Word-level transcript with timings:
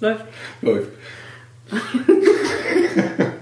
Läuft. 0.00 0.24
Läuft. 0.62 0.90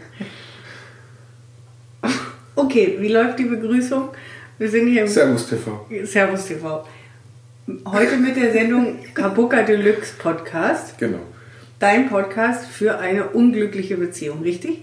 Okay, 2.59 2.97
wie 3.01 3.09
läuft 3.09 3.39
die 3.39 3.45
Begrüßung? 3.45 4.09
Wir 4.59 4.69
sind 4.71 4.89
hier 4.89 5.03
im 5.03 5.09
Servus 5.09 5.47
TV. 5.47 5.87
Servus 6.05 6.47
TV. 6.47 6.87
Heute 7.85 8.17
mit 8.17 8.35
der 8.37 8.51
Sendung 8.51 8.97
Kabuka 9.13 9.63
Deluxe 9.63 10.15
Podcast. 10.19 10.97
Genau. 10.99 11.19
Dein 11.79 12.09
Podcast 12.09 12.67
für 12.67 12.99
eine 12.99 13.29
unglückliche 13.29 13.99
Beziehung, 13.99 14.41
richtig? 14.43 14.79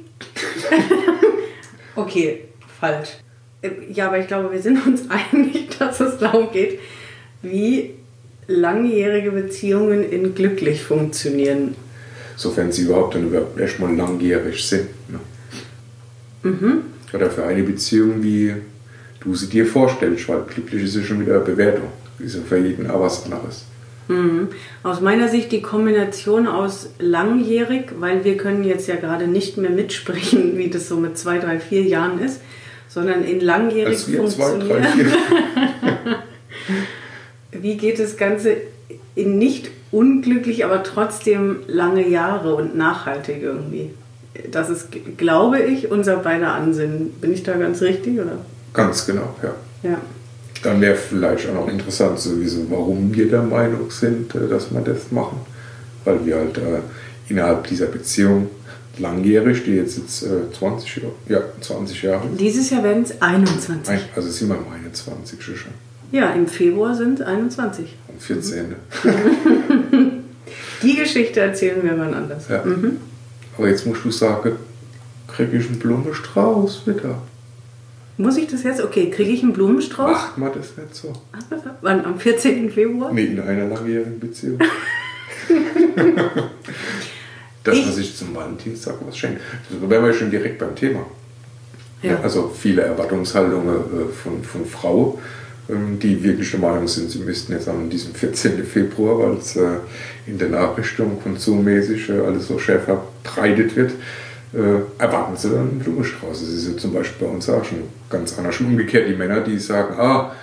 okay, 1.96 2.46
falsch. 2.80 3.18
Äh, 3.64 3.71
Ja, 3.90 4.08
aber 4.08 4.20
ich 4.20 4.28
glaube, 4.28 4.52
wir 4.52 4.62
sind 4.62 4.86
uns 4.86 5.10
einig, 5.10 5.76
dass 5.80 6.00
es 6.00 6.20
darum 6.20 6.52
geht, 6.52 6.80
wie 7.42 7.96
langjährige 8.48 9.32
Beziehungen 9.32 10.10
in 10.10 10.36
glücklich 10.36 10.84
funktionieren. 10.84 11.75
Sofern 12.36 12.71
sie 12.71 12.83
überhaupt 12.83 13.16
dann 13.16 13.28
überhaupt 13.28 13.60
erstmal 13.60 13.96
langjährig 13.96 14.64
sind. 14.64 14.88
Ne? 15.10 15.19
Oder 17.14 17.29
für 17.29 17.46
eine 17.46 17.64
Beziehung, 17.64 18.24
wie 18.24 18.54
du 19.21 19.36
sie 19.36 19.47
dir 19.47 19.66
vorstellst, 19.66 20.28
weil 20.28 20.42
glücklich 20.42 20.83
ist 20.83 20.96
ja 20.96 21.04
schon 21.04 21.21
wieder 21.21 21.36
eine 21.36 21.46
Bewertung. 21.46 21.89
Ist 22.19 22.36
ja 22.36 22.42
für 22.47 22.57
jeden 22.57 22.89
auch 22.89 23.02
was 23.02 23.24
anderes. 23.25 23.66
Mhm. 24.07 24.50
Aus 24.82 25.00
meiner 25.00 25.30
Sicht 25.30 25.52
die 25.52 25.61
Kombination 25.61 26.47
aus 26.47 26.89
langjährig, 27.00 27.94
weil 28.00 28.25
wir 28.25 28.36
können 28.36 28.64
jetzt 28.64 28.88
ja 28.88 28.96
gerade 28.96 29.28
nicht 29.28 29.57
mehr 29.57 29.69
mitsprechen, 29.69 30.57
wie 30.57 30.69
das 30.69 30.89
so 30.89 30.97
mit 30.97 31.18
zwei, 31.18 31.38
drei, 31.39 31.60
vier 31.60 31.83
Jahren 31.83 32.19
ist, 32.19 32.41
sondern 32.89 33.23
in 33.23 33.39
langjährig 33.39 33.95
Als 33.95 34.11
wir 34.11 34.25
zwei, 34.28 34.58
drei, 34.58 34.83
funktionieren. 34.83 34.94
vier. 34.94 36.17
Wie 37.64 37.78
geht 37.78 37.98
das 37.98 38.17
Ganze 38.17 38.58
in 39.16 39.38
nicht 39.38 39.72
unglücklich, 39.92 40.66
aber 40.66 40.84
trotzdem 40.84 41.58
lange 41.67 42.08
Jahre 42.08 42.56
und 42.56 42.76
nachhaltig 42.76 43.42
irgendwie? 43.42 43.89
Das 44.52 44.70
ist, 44.70 44.88
glaube 45.17 45.59
ich, 45.61 45.89
unser 45.92 46.17
beider 46.17 46.52
Ansinnen. 46.53 47.11
Bin 47.22 47.31
ich 47.33 47.44
da 47.44 47.53
ganz 47.55 47.81
richtig, 47.81 48.20
oder? 48.20 48.38
Ganz 48.73 49.05
genau, 49.05 49.33
ja. 49.42 49.53
Ja. 49.92 50.02
Dann 50.64 50.81
wäre 50.81 50.95
vielleicht 50.95 51.47
auch 51.50 51.53
noch 51.53 51.67
interessant, 51.70 52.20
sowieso, 52.20 52.66
warum 52.70 53.14
wir 53.14 53.30
der 53.30 53.44
Meinung 53.44 53.89
sind, 53.92 54.33
äh, 54.36 54.48
dass 54.50 54.72
wir 54.73 54.81
das 54.81 55.11
machen. 55.11 55.38
Weil 56.03 56.25
wir 56.25 56.36
halt 56.38 56.58
äh, 56.58 56.80
innerhalb 57.30 57.67
dieser 57.67 57.86
Beziehung 57.86 58.50
langjährig, 58.98 59.64
die 59.64 59.75
jetzt, 59.75 59.98
jetzt 59.98 60.23
äh, 60.23 60.52
20, 60.58 60.95
Jahre- 60.98 61.11
ja, 61.30 61.39
20 61.61 62.02
Jahre, 62.03 62.27
Dieses 62.39 62.70
Jahr 62.72 62.83
werden 62.83 63.03
es 63.03 63.22
21. 63.22 63.89
Ein- 63.94 64.02
also 64.16 64.30
sind 64.30 64.50
wir 64.50 64.55
im 64.55 64.66
21 64.86 65.42
schon, 65.42 65.72
Ja, 66.14 66.30
im 66.33 66.45
Februar 66.47 66.94
sind 66.95 67.19
es 67.19 67.25
21. 67.25 67.88
am 68.08 68.19
14. 68.19 68.75
Die 70.83 70.95
Geschichte 70.95 71.39
erzählen 71.39 71.81
wir 71.83 71.97
wann 71.97 72.14
anders. 72.14 72.47
Ja. 72.50 72.64
Aber 73.58 73.67
jetzt 73.67 73.88
musst 73.88 74.05
du 74.05 74.11
sagen, 74.11 74.52
kriege 75.28 75.58
ich 75.58 75.67
einen 75.70 75.80
Blumenstrauß 75.80 76.86
wieder. 76.86 77.17
Muss 78.17 78.38
ich 78.38 78.45
das 78.45 78.61
jetzt? 78.61 78.80
Okay, 78.83 79.09
kriege 79.09 79.31
ich 79.31 79.42
einen 79.42 79.53
Blumenstrauß? 79.53 80.11
Macht 80.11 80.38
man 80.38 80.52
das 80.53 80.78
nicht 80.78 80.94
so? 80.95 81.14
Wann? 81.81 82.05
Am 82.05 82.20
14. 82.20 82.70
Februar? 82.70 83.11
Nee, 83.11 83.25
in 83.25 83.39
einer 83.39 83.66
langjährigen 83.66 84.20
Beziehung. 84.20 84.59
Dass 87.64 87.75
man 87.75 87.89
Ich- 87.89 87.95
sich 87.95 88.16
zum 88.16 88.36
Valentinstag 88.36 88.95
was 89.08 89.17
schenkt. 89.17 89.42
Da 89.81 89.89
wären 89.89 90.05
wir 90.05 90.14
schon 90.14 90.30
direkt 90.30 90.59
beim 90.59 90.75
Thema. 90.75 91.08
Ja. 92.03 92.20
Also 92.22 92.52
viele 92.55 92.83
Erwartungshaltungen 92.83 93.75
äh, 93.77 94.14
von, 94.14 94.44
von 94.44 94.66
Frau, 94.67 95.20
die 95.67 96.22
wirklich 96.22 96.52
der 96.52 96.59
Meinung 96.59 96.88
sind, 96.88 97.09
sie 97.09 97.19
müssten 97.19 97.53
jetzt 97.53 97.69
an 97.69 97.89
diesem 97.89 98.14
14. 98.14 98.64
Februar, 98.66 99.19
weil 99.19 99.38
es 99.38 99.56
äh, 99.56 99.78
in 100.28 100.38
der 100.38 100.50
Nachrichtung 100.50 101.22
konsummäßig 101.22 102.09
äh, 102.09 102.20
alles 102.20 102.47
so 102.47 102.59
schwer 102.59 102.80
verbreitet 102.80 103.75
wird, 103.75 103.92
äh, 104.53 105.02
erwarten 105.02 105.38
sie 105.38 105.50
dann 105.50 105.70
einen 105.70 105.80
Blumenstrauß. 105.80 106.42
Das 106.42 106.50
ist 106.50 106.67
ja 106.67 106.78
zum 106.78 106.94
Beispiel 106.94 107.28
bei 107.28 107.33
uns 107.33 107.50
auch 107.50 107.64
schon 107.64 107.80
ganz 108.10 108.37
anders. 108.37 108.55
Schon 108.55 108.67
umgekehrt 108.67 109.08
die 109.08 109.15
Männer, 109.15 109.39
die 109.39 109.58
sagen, 109.58 109.95
ah, 109.98 110.36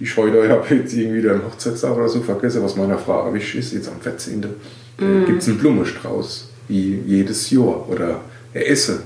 ich 0.00 0.16
heute 0.16 0.48
habe 0.48 0.74
jetzt 0.74 0.94
irgendwie 0.94 1.20
den 1.20 1.44
Hochzeitstag 1.44 1.94
oder 1.94 2.08
so 2.08 2.22
vergessen, 2.22 2.62
was 2.62 2.74
meiner 2.74 2.96
Frau 2.96 3.32
wichtig 3.34 3.56
ist, 3.56 3.74
jetzt 3.74 3.88
am 3.88 4.00
14. 4.00 4.42
Äh, 4.42 5.26
gibt 5.26 5.42
es 5.42 5.48
einen 5.48 5.58
Blumenstrauß, 5.58 6.48
wie 6.68 7.02
jedes 7.06 7.50
Jahr 7.50 7.86
oder 7.88 8.22
er 8.54 8.70
esse. 8.70 9.02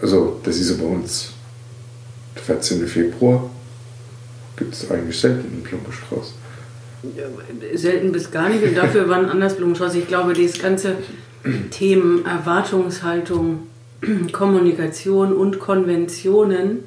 Also 0.00 0.40
das 0.44 0.58
ist 0.58 0.70
ja 0.70 0.76
bei 0.76 0.88
uns 0.88 1.32
der 2.36 2.42
14. 2.42 2.86
Februar 2.86 3.50
gibt 4.56 4.74
es 4.74 4.90
eigentlich 4.90 5.18
selten 5.18 5.52
einen 5.52 5.62
Blumenstrauß. 5.62 6.34
Selten 7.74 8.12
bis 8.12 8.30
gar 8.30 8.48
nicht 8.48 8.64
und 8.64 8.76
dafür 8.76 9.08
wann 9.08 9.28
anders 9.28 9.56
Blumenstrauß. 9.56 9.94
Ich 9.94 10.08
glaube, 10.08 10.32
dieses 10.32 10.60
ganze 10.60 10.96
Themen 11.70 12.24
Erwartungshaltung, 12.24 13.66
Kommunikation 14.32 15.32
und 15.32 15.58
Konventionen, 15.58 16.80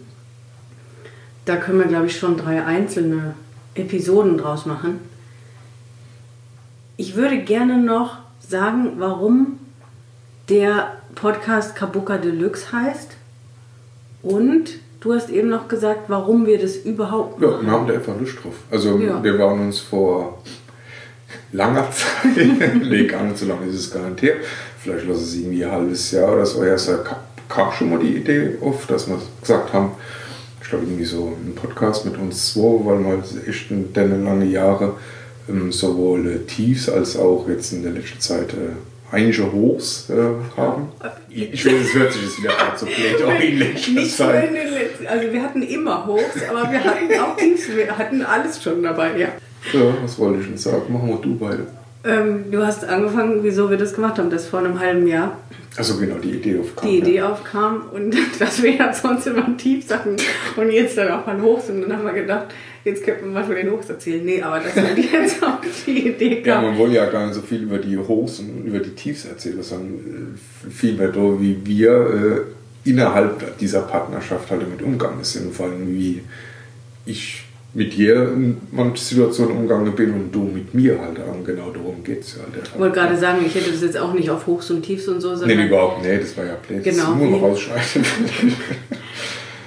da 1.45 1.55
können 1.55 1.79
wir, 1.79 1.87
glaube 1.87 2.07
ich, 2.07 2.17
schon 2.17 2.37
drei 2.37 2.65
einzelne 2.65 3.35
Episoden 3.75 4.37
draus 4.37 4.65
machen. 4.65 4.99
Ich 6.97 7.15
würde 7.15 7.39
gerne 7.39 7.77
noch 7.77 8.17
sagen, 8.39 8.93
warum 8.97 9.59
der 10.49 10.97
Podcast 11.15 11.75
Kabuka 11.75 12.17
Deluxe 12.17 12.71
heißt. 12.71 13.11
Und 14.21 14.79
du 15.01 15.13
hast 15.13 15.29
eben 15.29 15.49
noch 15.49 15.67
gesagt, 15.67 16.01
warum 16.09 16.45
wir 16.45 16.59
das 16.59 16.75
überhaupt 16.77 17.41
Ja, 17.41 17.61
wir 17.61 17.71
haben 17.71 17.87
da 17.87 17.93
einfach 17.93 18.19
Lust 18.19 18.37
drauf. 18.43 18.55
Also 18.71 18.97
Ja. 18.97 19.23
wir 19.23 19.37
waren 19.39 19.59
uns 19.67 19.79
vor 19.79 20.41
langer 21.51 21.87
Zeit, 21.91 22.81
nee, 22.83 23.05
gar 23.05 23.23
nicht 23.23 23.37
so 23.37 23.45
lange 23.45 23.65
ist 23.67 23.75
es 23.75 23.91
gar 23.91 24.07
nicht 24.09 24.21
her, 24.21 24.35
vielleicht 24.79 25.07
lass 25.07 25.17
es 25.21 25.35
irgendwie 25.35 25.63
ein 25.65 25.71
halbes 25.71 26.11
Jahr 26.11 26.33
oder 26.33 26.45
so, 26.45 26.63
erst 26.63 26.87
kam- 27.03 27.17
kam 27.47 27.71
schon 27.71 27.89
mal 27.89 27.99
die 27.99 28.17
Idee 28.17 28.57
auf, 28.61 28.85
dass 28.87 29.07
wir 29.07 29.17
gesagt 29.41 29.73
haben, 29.73 29.91
ich 30.61 30.69
glaube 30.69 30.85
irgendwie 30.85 31.05
so 31.05 31.35
ein 31.43 31.55
Podcast 31.55 32.05
mit 32.05 32.17
uns 32.17 32.53
zwei, 32.53 32.85
weil 32.85 32.99
wir 32.99 33.07
halt 33.09 33.47
echt 33.47 33.71
in 33.71 33.91
lange 34.23 34.45
Jahre 34.45 34.93
ähm, 35.49 35.71
sowohl 35.71 36.27
äh, 36.27 36.39
Tiefs 36.45 36.89
als 36.89 37.17
auch 37.17 37.47
jetzt 37.49 37.73
in 37.73 37.81
der 37.81 37.91
letzten 37.93 38.19
Zeit 38.19 38.53
einige 39.11 39.51
Hochs 39.51 40.09
äh, 40.09 40.13
haben. 40.57 40.89
Ich 41.29 41.65
weiß, 41.65 41.73
es 41.73 41.93
hört 41.93 42.13
sich 42.13 42.23
jetzt 42.23 42.41
wieder 42.41 42.53
gerade 42.53 42.77
so 42.77 42.85
auch 42.85 43.39
in 43.39 43.59
letzter 43.59 43.91
Nicht 43.91 44.19
nur 44.19 44.27
Zeit. 44.27 44.49
in 44.49 44.55
den 44.55 44.73
letzten, 44.73 45.07
also 45.07 45.33
wir 45.33 45.41
hatten 45.43 45.61
immer 45.63 46.05
Hochs, 46.05 46.43
aber 46.49 46.71
wir 46.71 46.83
hatten 46.83 47.19
auch 47.19 47.35
Tiefs, 47.35 47.69
wir 47.75 47.97
hatten 47.97 48.21
alles 48.23 48.61
schon 48.61 48.83
dabei, 48.83 49.17
ja. 49.17 49.27
Ja, 49.73 49.93
was 50.01 50.17
wollte 50.17 50.41
ich 50.41 50.47
denn 50.47 50.57
sagen? 50.57 50.93
Machen 50.93 51.09
wir 51.09 51.17
du 51.17 51.37
beide. 51.37 51.67
Ähm, 52.05 52.45
du 52.49 52.65
hast 52.65 52.85
angefangen, 52.85 53.39
wieso 53.43 53.69
wir 53.69 53.75
das 53.77 53.93
gemacht 53.93 54.17
haben, 54.19 54.29
das 54.29 54.47
vor 54.47 54.59
einem 54.59 54.79
halben 54.79 55.05
Jahr 55.05 55.37
Also 55.75 55.97
genau, 55.97 56.15
die 56.15 56.29
Idee 56.31 56.57
aufkam. 56.59 56.87
die 56.89 56.97
Idee 56.99 57.15
ja. 57.15 57.29
aufkam 57.29 57.81
und 57.91 58.15
dass 58.39 58.63
wir 58.63 58.73
ja 58.73 58.93
sonst 58.93 59.27
immer 59.27 59.57
tief 59.57 59.89
hatten 59.91 60.15
und 60.55 60.71
jetzt 60.71 60.97
dann 60.97 61.11
auch 61.11 61.25
mal 61.27 61.41
hoch 61.41 61.61
sind. 61.61 61.83
Und 61.83 61.89
dann 61.89 61.97
haben 61.97 62.05
wir 62.05 62.13
gedacht, 62.13 62.47
jetzt 62.85 63.03
könnten 63.03 63.25
wir 63.25 63.31
mal 63.33 63.43
von 63.43 63.55
den 63.55 63.69
Hochs 63.69 63.89
erzählen. 63.89 64.23
Nee, 64.23 64.41
aber 64.41 64.59
dass 64.61 64.75
wir 64.95 65.21
jetzt 65.21 65.43
auf 65.43 65.59
die 65.85 66.07
Idee 66.07 66.41
Ja, 66.45 66.55
kam. 66.55 66.63
man 66.67 66.77
wollte 66.77 66.95
ja 66.95 67.05
gar 67.07 67.25
nicht 67.25 67.35
so 67.35 67.41
viel 67.41 67.63
über 67.63 67.79
die 67.79 67.97
Hochs 67.97 68.39
und 68.39 68.65
über 68.65 68.79
die 68.79 68.91
Tiefs 68.91 69.25
erzählen, 69.25 69.61
sondern 69.61 69.93
äh, 70.65 70.69
vielmehr 70.71 71.09
darüber, 71.09 71.41
wie 71.41 71.57
wir 71.65 72.45
äh, 72.85 72.89
innerhalb 72.89 73.57
dieser 73.57 73.81
Partnerschaft 73.81 74.49
halt 74.49 74.61
damit 74.61 74.81
umgegangen 74.81 75.23
sind. 75.25 75.47
Und 75.47 75.53
vor 75.53 75.65
allem, 75.65 75.85
wie 75.93 76.21
ich 77.05 77.43
mit 77.73 77.93
dir 77.95 78.31
in 78.33 78.57
manchen 78.71 78.95
Situationen 78.97 79.55
umgegangen 79.55 79.93
bin 79.93 80.11
und 80.13 80.31
du 80.31 80.43
mit 80.43 80.73
mir 80.73 80.99
halt. 80.99 81.19
Genau 81.49 81.71
darum 81.71 82.03
geht 82.03 82.21
es 82.21 82.35
ja. 82.35 82.41
Halt. 82.43 82.67
Ich 82.73 82.79
wollte 82.79 82.95
gerade 82.99 83.17
sagen, 83.17 83.39
ich 83.45 83.55
hätte 83.55 83.71
das 83.71 83.81
jetzt 83.81 83.97
auch 83.97 84.13
nicht 84.13 84.29
auf 84.29 84.45
Hochs 84.45 84.69
und 84.69 84.83
Tiefs 84.83 85.07
und 85.07 85.19
so, 85.19 85.35
sondern 85.35 85.57
Nee, 85.57 85.65
überhaupt, 85.65 86.03
nee, 86.03 86.17
das 86.19 86.37
war 86.37 86.45
ja 86.45 86.55
blöd. 86.67 86.83
Genau, 86.83 87.11
man 87.15 87.33
wie- 87.33 87.39
rausschneiden. 87.39 88.05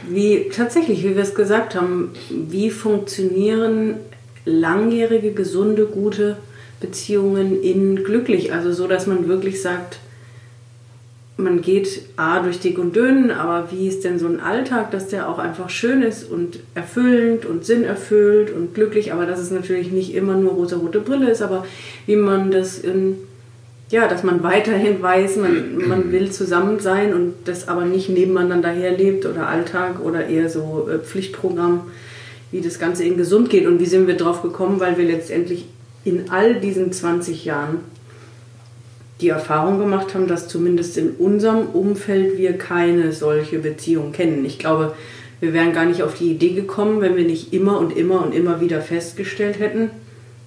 Wie 0.08 0.48
tatsächlich, 0.54 1.04
wie 1.04 1.14
wir 1.14 1.22
es 1.22 1.34
gesagt 1.34 1.74
haben, 1.76 2.10
wie 2.28 2.70
funktionieren 2.70 3.94
langjährige, 4.44 5.30
gesunde, 5.32 5.86
gute 5.86 6.36
Beziehungen 6.80 7.62
in 7.62 8.02
glücklich? 8.02 8.52
Also 8.52 8.72
so, 8.72 8.86
dass 8.88 9.06
man 9.06 9.28
wirklich 9.28 9.62
sagt, 9.62 9.98
man 11.42 11.60
geht 11.60 12.02
A 12.16 12.40
durch 12.40 12.60
dick 12.60 12.78
und 12.78 12.96
dünn, 12.96 13.30
aber 13.30 13.70
wie 13.70 13.88
ist 13.88 14.04
denn 14.04 14.18
so 14.18 14.26
ein 14.26 14.40
Alltag, 14.40 14.90
dass 14.90 15.08
der 15.08 15.28
auch 15.28 15.38
einfach 15.38 15.70
schön 15.70 16.02
ist 16.02 16.30
und 16.30 16.60
erfüllend 16.74 17.44
und 17.46 17.64
sinnerfüllt 17.64 18.50
und 18.52 18.74
glücklich, 18.74 19.12
aber 19.12 19.26
dass 19.26 19.40
es 19.40 19.50
natürlich 19.50 19.90
nicht 19.90 20.14
immer 20.14 20.34
nur 20.34 20.52
rosa-rote 20.52 21.00
Brille 21.00 21.30
ist, 21.30 21.42
aber 21.42 21.66
wie 22.06 22.16
man 22.16 22.50
das 22.50 22.78
in 22.78 23.16
ja, 23.92 24.08
dass 24.08 24.22
man 24.22 24.42
weiterhin 24.42 25.02
weiß, 25.02 25.36
man, 25.36 25.86
man 25.86 26.12
will 26.12 26.30
zusammen 26.30 26.80
sein 26.80 27.12
und 27.12 27.34
das 27.44 27.68
aber 27.68 27.84
nicht 27.84 28.08
nebeneinander 28.08 28.70
herlebt 28.70 29.26
oder 29.26 29.48
Alltag 29.48 30.00
oder 30.02 30.26
eher 30.26 30.48
so 30.48 30.88
äh, 30.90 30.98
Pflichtprogramm, 30.98 31.82
wie 32.50 32.62
das 32.62 32.78
Ganze 32.78 33.04
in 33.04 33.18
gesund 33.18 33.50
geht. 33.50 33.66
Und 33.66 33.80
wie 33.80 33.86
sind 33.86 34.06
wir 34.06 34.16
drauf 34.16 34.40
gekommen? 34.40 34.80
Weil 34.80 34.96
wir 34.96 35.04
letztendlich 35.04 35.66
in 36.04 36.30
all 36.30 36.54
diesen 36.54 36.90
20 36.90 37.44
Jahren 37.44 37.80
die 39.22 39.28
Erfahrung 39.28 39.78
gemacht 39.78 40.14
haben, 40.14 40.26
dass 40.26 40.48
zumindest 40.48 40.98
in 40.98 41.10
unserem 41.10 41.68
Umfeld 41.68 42.36
wir 42.36 42.58
keine 42.58 43.12
solche 43.12 43.60
Beziehung 43.60 44.12
kennen. 44.12 44.44
Ich 44.44 44.58
glaube, 44.58 44.94
wir 45.40 45.52
wären 45.52 45.72
gar 45.72 45.86
nicht 45.86 46.02
auf 46.02 46.14
die 46.14 46.30
Idee 46.30 46.52
gekommen, 46.52 47.00
wenn 47.00 47.16
wir 47.16 47.24
nicht 47.24 47.52
immer 47.52 47.78
und 47.78 47.96
immer 47.96 48.24
und 48.24 48.34
immer 48.34 48.60
wieder 48.60 48.80
festgestellt 48.80 49.58
hätten, 49.58 49.90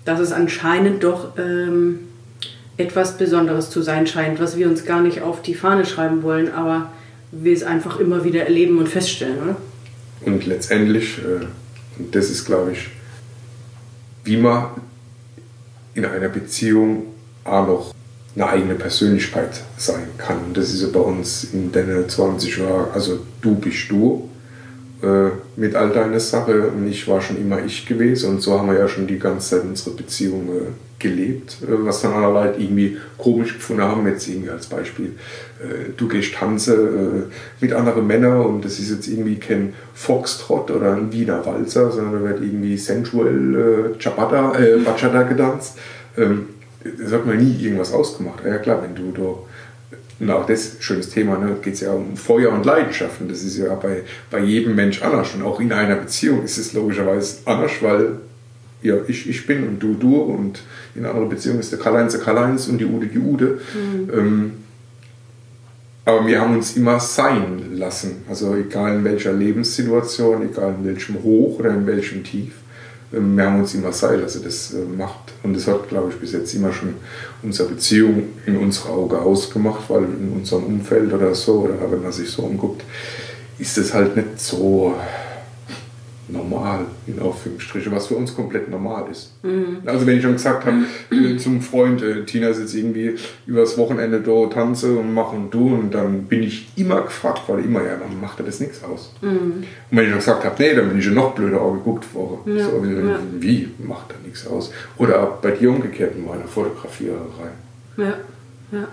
dass 0.06 0.20
es 0.20 0.32
anscheinend 0.32 1.04
doch 1.04 1.38
ähm, 1.38 2.00
etwas 2.78 3.18
Besonderes 3.18 3.70
zu 3.70 3.82
sein 3.82 4.08
scheint, 4.08 4.40
was 4.40 4.58
wir 4.58 4.68
uns 4.68 4.86
gar 4.86 5.02
nicht 5.02 5.22
auf 5.22 5.42
die 5.42 5.56
Fahne 5.56 5.86
schreiben 5.86 6.24
wollen, 6.24 6.52
aber 6.52 6.92
wir 7.32 7.54
es 7.54 7.64
einfach 7.64 8.00
immer 8.00 8.24
wieder 8.24 8.44
erleben 8.44 8.78
und 8.78 8.88
feststellen. 8.88 9.38
Oder? 9.42 9.58
Und 10.22 10.46
letztendlich, 10.46 11.18
äh, 11.20 11.46
und 11.98 12.14
das 12.14 12.30
ist, 12.30 12.46
glaube 12.46 12.74
ich, 12.74 12.88
wie 14.24 14.38
man 14.38 14.68
in 15.94 16.06
einer 16.06 16.30
Beziehung 16.30 17.04
auch 17.44 17.68
noch 17.68 17.95
eine 18.36 18.48
eigene 18.48 18.76
Persönlichkeit 18.76 19.62
sein 19.78 20.08
kann. 20.18 20.38
Und 20.48 20.58
das 20.58 20.74
ist 20.74 20.82
ja 20.82 20.90
bei 20.92 21.00
uns 21.00 21.46
in 21.54 21.72
den 21.72 22.08
20 22.08 22.58
Jahren, 22.58 22.88
also 22.94 23.20
du 23.42 23.56
bist 23.56 23.90
du 23.90 24.30
äh, 25.02 25.30
mit 25.56 25.76
all 25.76 25.92
deiner 25.92 26.20
Sache 26.20 26.68
und 26.68 26.88
ich 26.88 27.08
war 27.08 27.22
schon 27.22 27.38
immer 27.38 27.64
ich 27.64 27.86
gewesen 27.86 28.32
und 28.32 28.42
so 28.42 28.58
haben 28.58 28.68
wir 28.68 28.80
ja 28.80 28.88
schon 28.88 29.08
die 29.08 29.20
ganze 29.20 29.56
Zeit 29.56 29.64
unsere 29.64 29.96
Beziehung 29.96 30.50
äh, 30.50 30.72
gelebt, 31.00 31.58
äh, 31.62 31.68
was 31.86 32.02
dann 32.02 32.14
alle 32.14 32.34
Leute 32.34 32.62
irgendwie 32.62 32.98
komisch 33.18 33.54
gefunden 33.54 33.84
haben, 33.84 34.08
jetzt 34.08 34.28
irgendwie 34.28 34.50
als 34.50 34.68
Beispiel, 34.68 35.14
äh, 35.62 35.92
du 35.96 36.08
gehst 36.08 36.34
tanzen 36.34 36.76
äh, 36.76 37.24
mit 37.62 37.74
anderen 37.74 38.08
Männern 38.08 38.42
und 38.42 38.66
das 38.66 38.80
ist 38.80 38.90
jetzt 38.90 39.08
irgendwie 39.08 39.36
kein 39.36 39.74
Foxtrot 39.94 40.72
oder 40.72 40.96
ein 40.96 41.12
Wiener 41.14 41.46
Walzer, 41.46 41.92
sondern 41.92 42.24
da 42.24 42.30
wird 42.30 42.42
irgendwie 42.42 42.78
sensuell 42.78 43.94
äh, 43.96 44.78
Bachata 44.84 45.24
getanzt. 45.24 45.78
Ähm, 46.18 46.48
das 46.98 47.12
hat 47.12 47.26
man 47.26 47.38
nie 47.38 47.64
irgendwas 47.64 47.92
ausgemacht. 47.92 48.44
Ja 48.46 48.58
klar, 48.58 48.84
wenn 48.84 48.96
du 48.96 49.12
da 49.12 49.36
und 50.18 50.32
auch 50.32 50.46
das 50.46 50.78
schönes 50.80 51.10
Thema, 51.10 51.38
ne, 51.38 51.58
geht 51.62 51.74
es 51.74 51.82
ja 51.82 51.92
um 51.92 52.16
Feuer 52.16 52.54
und 52.54 52.66
Leidenschaften. 52.66 53.28
Das 53.28 53.44
ist 53.44 53.58
ja 53.58 53.76
bei, 53.76 54.04
bei 54.32 54.40
jedem 54.40 54.76
Mensch 54.76 55.02
anders. 55.02 55.34
Und 55.36 55.44
auch 55.44 55.60
in 55.60 55.74
einer 55.74 55.96
Beziehung 55.96 56.44
ist 56.44 56.58
es 56.58 56.72
logischerweise 56.72 57.40
anders, 57.46 57.72
weil 57.82 58.20
ja, 58.82 58.96
ich, 59.08 59.30
ich 59.30 59.46
bin 59.46 59.68
und 59.68 59.80
du, 59.80 59.94
du. 59.96 60.16
Und 60.16 60.62
in 60.96 61.06
einer 61.06 61.26
Beziehung 61.26 61.60
ist 61.60 61.72
der 61.72 61.80
Karl-Heinz 61.80 62.14
der 62.14 62.22
Karl-Heinz 62.22 62.68
und 62.68 62.78
die 62.78 62.86
Ude 62.86 63.08
die 63.08 63.20
Ude. 63.20 63.60
Mhm. 63.74 64.10
Ähm, 64.14 64.52
aber 66.06 66.26
wir 66.28 66.40
haben 66.40 66.56
uns 66.56 66.78
immer 66.78 67.00
sein 67.00 67.76
lassen. 67.76 68.24
Also 68.30 68.56
egal 68.56 68.98
in 68.98 69.04
welcher 69.04 69.34
Lebenssituation, 69.34 70.44
egal 70.50 70.76
in 70.80 70.86
welchem 70.86 71.24
Hoch 71.24 71.60
oder 71.60 71.72
in 71.72 71.88
welchem 71.88 72.24
Tief. 72.24 72.54
Wir 73.12 73.46
haben 73.46 73.60
uns 73.60 73.74
immer 73.74 73.92
sein 73.92 74.22
lassen. 74.22 74.44
Das 74.44 74.74
äh, 74.74 74.78
macht, 74.98 75.34
und 75.44 75.56
das 75.56 75.68
hat, 75.68 75.90
glaube 75.90 76.10
ich, 76.10 76.20
bis 76.20 76.34
jetzt 76.34 76.54
immer 76.54 76.74
schon 76.74 76.96
unsere 77.44 77.70
Beziehung 77.70 78.24
in 78.46 78.58
unserer 78.58 78.92
Auge 78.92 79.20
ausgemacht, 79.20 79.90
weil 79.90 80.04
in 80.04 80.34
unserem 80.36 80.66
Umfeld 80.66 81.14
oder 81.14 81.34
so, 81.36 81.62
oder 81.62 81.92
wenn 81.92 82.04
man 82.04 82.12
sich 82.12 82.30
so 82.30 82.44
umguckt, 82.44 82.84
ist 83.58 83.78
es 83.78 83.94
halt 83.94 84.16
nicht 84.16 84.40
so 84.40 84.96
normal, 86.28 86.86
in 87.08 87.20
Anführungsstrichen, 87.20 87.92
was 87.92 88.08
für 88.08 88.16
uns 88.16 88.36
komplett 88.36 88.70
normal 88.70 89.06
ist. 89.12 89.34
Mhm. 89.44 89.80
Also 89.86 90.06
wenn 90.08 90.18
ich 90.18 90.24
schon 90.24 90.34
gesagt 90.34 90.66
habe 90.66 90.78
mhm. 91.10 91.38
zum 91.38 91.62
Freund, 91.62 92.02
äh, 92.02 92.24
Tina 92.24 92.50
ist 92.50 92.60
jetzt 92.60 92.74
irgendwie 92.74 93.16
übers 93.46 93.78
Wochenende 93.78 94.22
da, 94.22 94.48
tanze 94.48 94.98
und 94.98 95.14
mache 95.14 95.36
und 95.36 95.54
du 95.54 95.76
und 95.76 95.94
dann 95.94 96.24
bin 96.24 96.44
ich 96.44 96.68
immer 96.76 97.02
gefragt, 97.02 97.44
weil 97.48 97.64
immer, 97.64 97.84
ja, 97.84 97.96
dann 97.98 98.20
macht 98.20 98.40
er 98.40 98.46
das 98.46 98.60
nichts 98.60 98.84
aus. 98.84 99.14
Mhm. 99.22 99.30
Und 99.30 99.66
wenn 99.92 100.04
ich 100.04 100.10
schon 100.10 100.20
gesagt 100.20 100.46
habe, 100.46 100.56
nee, 100.60 100.74
dann 100.74 100.90
bin 100.90 101.00
ich 101.00 101.06
schon 101.06 101.14
noch 101.14 101.36
blöder 101.36 101.62
angeguckt 101.62 102.06
vorher. 102.06 102.40
Ja. 102.56 102.66
So, 102.66 102.84
ja. 102.84 103.20
Wie 103.40 103.70
macht 103.80 104.12
er 104.12 104.26
nichts 104.26 104.48
aus? 104.48 104.72
Oder 104.98 105.38
bei 105.42 105.52
dir 105.52 105.70
umgekehrt 105.70 106.16
in 106.16 106.26
meiner 106.26 106.46
Fotografiererei. 106.46 107.52
Ja, 107.98 108.14
ja. 108.72 108.88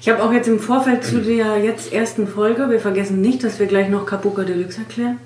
Ich 0.00 0.12
habe 0.12 0.22
auch 0.22 0.32
jetzt 0.32 0.46
im 0.46 0.60
Vorfeld 0.60 1.02
zu 1.02 1.20
der 1.20 1.58
jetzt 1.58 1.92
ersten 1.92 2.28
Folge, 2.28 2.70
wir 2.70 2.78
vergessen 2.78 3.20
nicht, 3.20 3.42
dass 3.42 3.58
wir 3.58 3.66
gleich 3.66 3.88
noch 3.88 4.06
Kapuka 4.06 4.44
Deluxe 4.44 4.78
erklären, 4.78 5.18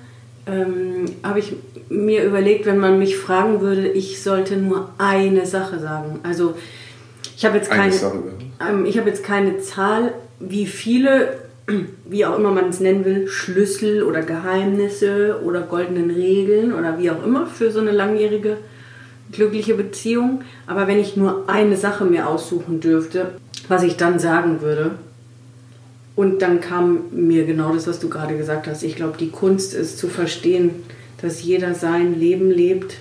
ähm, 0.47 1.05
habe 1.23 1.39
ich 1.39 1.53
mir 1.89 2.23
überlegt, 2.23 2.65
wenn 2.65 2.79
man 2.79 2.99
mich 2.99 3.17
fragen 3.17 3.61
würde, 3.61 3.87
ich 3.87 4.21
sollte 4.21 4.57
nur 4.57 4.89
eine 4.97 5.45
Sache 5.45 5.79
sagen. 5.79 6.19
Also 6.23 6.55
ich 7.37 7.45
habe 7.45 7.57
jetzt 7.57 7.69
keine, 7.69 7.93
ähm, 8.59 8.85
ich 8.85 8.97
habe 8.97 9.09
jetzt 9.09 9.23
keine 9.23 9.59
Zahl, 9.59 10.13
wie 10.39 10.65
viele, 10.65 11.39
wie 12.05 12.25
auch 12.25 12.37
immer 12.37 12.51
man 12.51 12.69
es 12.69 12.79
nennen 12.79 13.05
will, 13.05 13.27
Schlüssel 13.27 14.03
oder 14.03 14.21
Geheimnisse 14.21 15.41
oder 15.43 15.61
goldenen 15.61 16.09
Regeln 16.09 16.73
oder 16.73 16.97
wie 16.97 17.11
auch 17.11 17.23
immer 17.25 17.45
für 17.45 17.71
so 17.71 17.79
eine 17.79 17.91
langjährige 17.91 18.57
glückliche 19.31 19.75
Beziehung. 19.75 20.41
Aber 20.67 20.87
wenn 20.87 20.99
ich 20.99 21.15
nur 21.15 21.45
eine 21.47 21.77
Sache 21.77 22.05
mir 22.05 22.27
aussuchen 22.27 22.79
dürfte, 22.79 23.31
was 23.67 23.83
ich 23.83 23.97
dann 23.97 24.19
sagen 24.19 24.61
würde, 24.61 24.91
und 26.15 26.41
dann 26.41 26.61
kam 26.61 27.03
mir 27.11 27.45
genau 27.45 27.73
das, 27.73 27.87
was 27.87 27.99
du 27.99 28.09
gerade 28.09 28.37
gesagt 28.37 28.67
hast. 28.67 28.83
Ich 28.83 28.95
glaube, 28.95 29.17
die 29.17 29.29
Kunst 29.29 29.73
ist 29.73 29.97
zu 29.97 30.07
verstehen, 30.07 30.71
dass 31.21 31.43
jeder 31.43 31.73
sein 31.73 32.19
Leben 32.19 32.51
lebt 32.51 32.97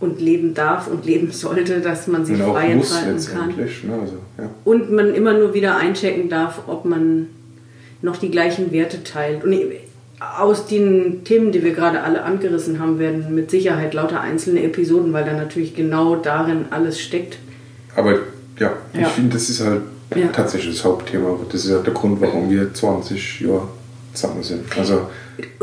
und 0.00 0.20
leben 0.20 0.54
darf 0.54 0.88
und 0.88 1.06
leben 1.06 1.30
sollte, 1.32 1.80
dass 1.80 2.06
man 2.06 2.26
sich 2.26 2.38
frei 2.38 2.72
entfalten 2.72 3.24
kann. 3.24 3.48
Ne? 3.56 3.98
Also, 4.00 4.14
ja. 4.38 4.50
Und 4.64 4.90
man 4.90 5.14
immer 5.14 5.34
nur 5.34 5.54
wieder 5.54 5.76
einchecken 5.76 6.28
darf, 6.28 6.62
ob 6.66 6.84
man 6.84 7.28
noch 8.02 8.16
die 8.16 8.30
gleichen 8.30 8.72
Werte 8.72 9.04
teilt. 9.04 9.44
Und 9.44 9.56
aus 10.38 10.66
den 10.66 11.24
Themen, 11.24 11.52
die 11.52 11.62
wir 11.62 11.72
gerade 11.72 12.02
alle 12.02 12.22
angerissen 12.22 12.80
haben, 12.80 12.98
werden 12.98 13.32
mit 13.34 13.50
Sicherheit 13.50 13.94
lauter 13.94 14.20
einzelne 14.20 14.62
Episoden, 14.62 15.12
weil 15.12 15.24
da 15.24 15.32
natürlich 15.32 15.74
genau 15.74 16.16
darin 16.16 16.66
alles 16.70 17.00
steckt. 17.00 17.38
Aber 17.94 18.18
ja, 18.58 18.72
ich 18.92 19.00
ja. 19.00 19.08
finde, 19.08 19.34
das 19.34 19.48
ist 19.48 19.64
halt 19.64 19.82
ja. 20.16 20.28
tatsächlich 20.28 20.76
das 20.76 20.84
Hauptthema. 20.84 21.38
Das 21.50 21.64
ist 21.64 21.70
ja 21.70 21.78
der 21.78 21.92
Grund, 21.92 22.20
warum 22.20 22.50
wir 22.50 22.72
20 22.72 23.40
Jahre 23.40 23.68
zusammen 24.12 24.42
sind. 24.42 24.64
Also, 24.78 25.08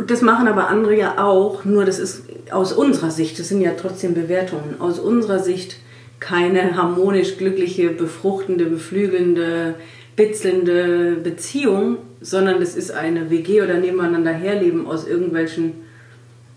das 0.07 0.21
machen 0.21 0.47
aber 0.47 0.67
andere 0.67 0.97
ja 0.97 1.23
auch, 1.23 1.65
nur 1.65 1.85
das 1.85 1.99
ist 1.99 2.23
aus 2.51 2.73
unserer 2.73 3.11
Sicht, 3.11 3.39
das 3.39 3.49
sind 3.49 3.61
ja 3.61 3.71
trotzdem 3.79 4.13
Bewertungen, 4.13 4.79
aus 4.79 4.99
unserer 4.99 5.39
Sicht 5.39 5.77
keine 6.19 6.75
harmonisch 6.75 7.37
glückliche, 7.37 7.89
befruchtende, 7.89 8.65
beflügelnde, 8.65 9.75
bitzelnde 10.15 11.17
Beziehung, 11.23 11.97
sondern 12.21 12.59
das 12.59 12.75
ist 12.75 12.91
eine 12.91 13.29
WG 13.29 13.61
oder 13.61 13.75
nebeneinander 13.75 14.31
herleben 14.31 14.85
aus 14.85 15.07
irgendwelchen 15.07 15.73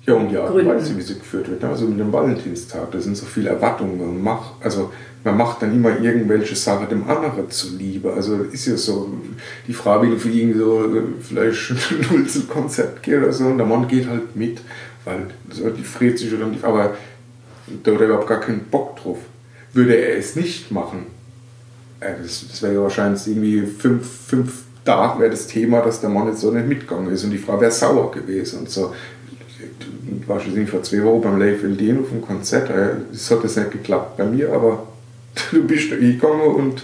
ja, 0.04 0.14
und 0.14 0.30
die 0.30 0.36
Art 0.36 0.50
und 0.52 0.66
Weise, 0.66 0.96
wie 0.96 1.02
sie 1.02 1.14
geführt 1.14 1.48
wird. 1.48 1.62
Also 1.62 1.86
mit 1.86 2.00
dem 2.00 2.12
Valentinstag, 2.12 2.90
da 2.90 3.00
sind 3.00 3.16
so 3.16 3.24
viele 3.24 3.50
Erwartungen. 3.50 4.20
Mach, 4.20 4.54
also 4.60 4.90
man 5.24 5.36
macht 5.36 5.62
dann 5.62 5.74
immer 5.74 6.00
irgendwelche 6.00 6.56
Sachen 6.56 6.88
dem 6.88 7.08
anderen 7.08 7.50
zuliebe. 7.50 8.12
Also 8.12 8.42
ist 8.42 8.66
ja 8.66 8.76
so, 8.76 9.12
die 9.66 9.72
Frau 9.72 10.02
will 10.02 10.18
für 10.18 10.30
ihn 10.30 10.58
so 10.58 10.84
vielleicht 11.20 11.70
ein 11.90 12.06
Nulzelkonzert 12.10 13.02
gehen 13.02 13.22
oder 13.22 13.32
so 13.32 13.46
und 13.46 13.58
der 13.58 13.66
Mann 13.66 13.86
geht 13.86 14.08
halt 14.08 14.34
mit, 14.34 14.60
weil 15.04 15.26
so, 15.50 15.70
die 15.70 15.84
friert 15.84 16.18
sich 16.18 16.32
oder 16.34 16.46
nicht, 16.46 16.64
aber 16.64 16.96
da 17.84 17.92
hat 17.92 18.00
er 18.00 18.06
überhaupt 18.06 18.28
gar 18.28 18.40
keinen 18.40 18.64
Bock 18.64 18.96
drauf. 18.96 19.18
Würde 19.72 19.94
er 19.94 20.18
es 20.18 20.36
nicht 20.36 20.70
machen, 20.70 21.06
äh, 22.00 22.14
das, 22.22 22.44
das 22.48 22.62
wäre 22.62 22.74
ja 22.74 22.80
wahrscheinlich 22.82 23.26
irgendwie 23.26 23.62
fünf, 23.66 24.06
fünf 24.26 24.62
Tage 24.84 25.20
wäre 25.20 25.30
das 25.30 25.46
Thema, 25.46 25.80
dass 25.80 26.00
der 26.00 26.10
Mann 26.10 26.26
jetzt 26.26 26.40
so 26.40 26.50
nicht 26.50 26.66
mitgegangen 26.66 27.12
ist 27.12 27.22
und 27.24 27.30
die 27.30 27.38
Frau 27.38 27.60
wäre 27.60 27.70
sauer 27.70 28.10
gewesen 28.10 28.60
und 28.60 28.70
so. 28.70 28.92
Ich 30.20 30.28
war 30.28 30.40
schon 30.40 30.66
vor 30.66 30.82
zwei 30.82 31.02
Wochen 31.04 31.22
beim 31.22 31.38
Leif 31.38 31.60
Dino 31.62 32.02
dem 32.02 32.20
Konzert, 32.20 32.70
es 33.12 33.30
hat 33.30 33.44
das 33.44 33.56
nicht 33.56 33.70
geklappt 33.70 34.16
bei 34.16 34.24
mir, 34.24 34.52
aber 34.52 34.88
du 35.50 35.64
bist 35.64 35.90
da 35.90 35.96
hingegangen 35.96 36.54
und 36.54 36.82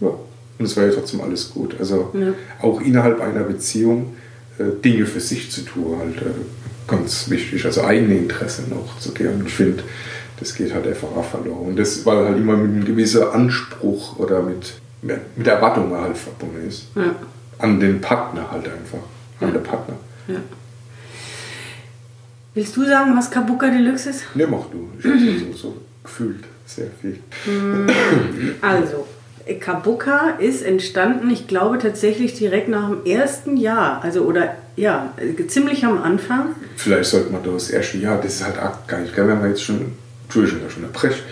ja, 0.00 0.08
und 0.08 0.66
es 0.66 0.76
war 0.76 0.84
ja 0.84 0.92
trotzdem 0.92 1.20
alles 1.22 1.50
gut. 1.50 1.74
Also 1.78 2.10
ja. 2.12 2.34
auch 2.60 2.80
innerhalb 2.80 3.20
einer 3.20 3.44
Beziehung 3.44 4.14
äh, 4.58 4.64
Dinge 4.84 5.06
für 5.06 5.20
sich 5.20 5.50
zu 5.50 5.62
tun, 5.62 5.98
halt 5.98 6.18
äh, 6.18 6.30
ganz 6.86 7.30
wichtig. 7.30 7.64
Also 7.64 7.82
eigene 7.82 8.16
Interessen 8.16 8.68
noch 8.68 8.98
zu 8.98 9.12
gehen. 9.12 9.40
Und 9.40 9.46
ich 9.46 9.54
finde, 9.54 9.82
das 10.38 10.54
geht 10.54 10.74
halt 10.74 10.86
einfach 10.86 11.08
auch 11.08 11.24
verloren. 11.24 11.68
Und 11.68 11.78
das, 11.78 12.04
weil 12.04 12.26
halt 12.26 12.36
immer 12.36 12.56
mit 12.56 12.72
einem 12.72 12.84
gewissen 12.84 13.22
Anspruch 13.22 14.18
oder 14.18 14.42
mit, 14.42 14.74
mit 15.02 15.46
Erwartungen 15.46 15.98
halt 15.98 16.18
verbunden 16.18 16.68
ist. 16.68 16.88
Ja. 16.94 17.14
An 17.58 17.80
den 17.80 18.00
Partner 18.00 18.50
halt 18.50 18.66
einfach. 18.66 18.98
An 19.40 19.48
ja. 19.48 19.50
den 19.50 19.62
Partner. 19.62 19.96
Ja. 20.28 20.36
Willst 22.52 22.76
du 22.76 22.84
sagen, 22.84 23.16
was 23.16 23.30
Kabuka 23.30 23.70
Deluxe 23.70 24.10
ist? 24.10 24.24
Ne, 24.34 24.46
mach 24.46 24.66
du. 24.70 24.90
Ich 24.98 25.06
habe 25.06 25.52
so, 25.52 25.56
so 25.56 25.76
gefühlt 26.02 26.44
sehr 26.76 26.88
viel. 27.00 27.18
Mm, 27.46 27.88
also, 28.60 29.06
Kabuka 29.58 30.36
ist 30.38 30.62
entstanden, 30.62 31.30
ich 31.30 31.48
glaube 31.48 31.78
tatsächlich 31.78 32.34
direkt 32.34 32.68
nach 32.68 32.88
dem 32.88 33.04
ersten 33.04 33.56
Jahr, 33.56 34.02
also 34.02 34.22
oder 34.22 34.54
ja, 34.76 35.12
ziemlich 35.48 35.84
am 35.84 36.02
Anfang. 36.02 36.54
Vielleicht 36.76 37.10
sollte 37.10 37.30
man 37.32 37.42
das 37.42 37.70
erste 37.70 37.98
Jahr, 37.98 38.20
das 38.20 38.34
ist 38.34 38.44
halt 38.44 38.58
auch 38.58 38.86
geil, 38.86 39.08
wenn 39.14 39.42
wir 39.42 39.48
jetzt 39.48 39.62
schon, 39.62 39.92
Entschuldigung, 40.24 40.70
schon 40.70 40.84
erprescht, 40.84 41.22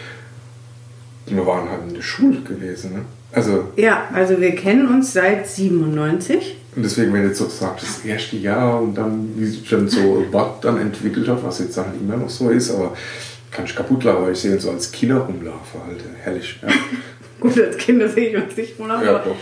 wir 1.27 1.47
waren 1.47 1.71
halt 1.71 1.83
in 1.89 1.95
der 1.95 2.03
Schule 2.03 2.41
gewesen, 2.41 2.95
ne? 2.95 3.05
Also, 3.31 3.69
ja, 3.77 4.09
also 4.15 4.41
wir 4.41 4.55
kennen 4.55 4.89
uns 4.89 5.13
seit 5.13 5.47
97. 5.47 6.57
Und 6.75 6.83
deswegen, 6.83 7.13
wenn 7.13 7.25
jetzt 7.25 7.39
so 7.39 7.47
sagt, 7.47 7.83
das 7.83 8.05
erste 8.05 8.37
Jahr 8.37 8.81
und 8.81 8.95
dann, 8.95 9.35
wie 9.37 9.47
sich 9.47 9.69
dann 9.69 9.89
so 9.89 10.25
was 10.31 10.61
dann 10.63 10.79
entwickelt 10.81 11.29
hat, 11.29 11.45
was 11.45 11.59
jetzt 11.59 11.77
halt 11.77 11.89
immer 12.01 12.17
noch 12.17 12.31
so 12.31 12.49
ist, 12.49 12.71
aber 12.71 12.95
kann 13.51 13.65
ich 13.65 13.75
kaputt 13.75 14.05
laufen, 14.05 14.25
weil 14.25 14.33
ich 14.33 14.39
sehe 14.39 14.59
so 14.59 14.71
als 14.71 14.91
Kinder 14.93 15.19
rumlaufen, 15.19 15.81
halt. 15.87 16.01
Herrlich. 16.23 16.59
Ja. 16.63 16.69
Gut, 17.41 17.59
als 17.61 17.77
Kinder 17.77 18.09
sehe 18.09 18.31
ich 18.31 18.37
uns 18.37 18.57
nicht 18.57 18.79
rumlaufen. 18.79 19.07
Ja, 19.07 19.19
doch. 19.19 19.37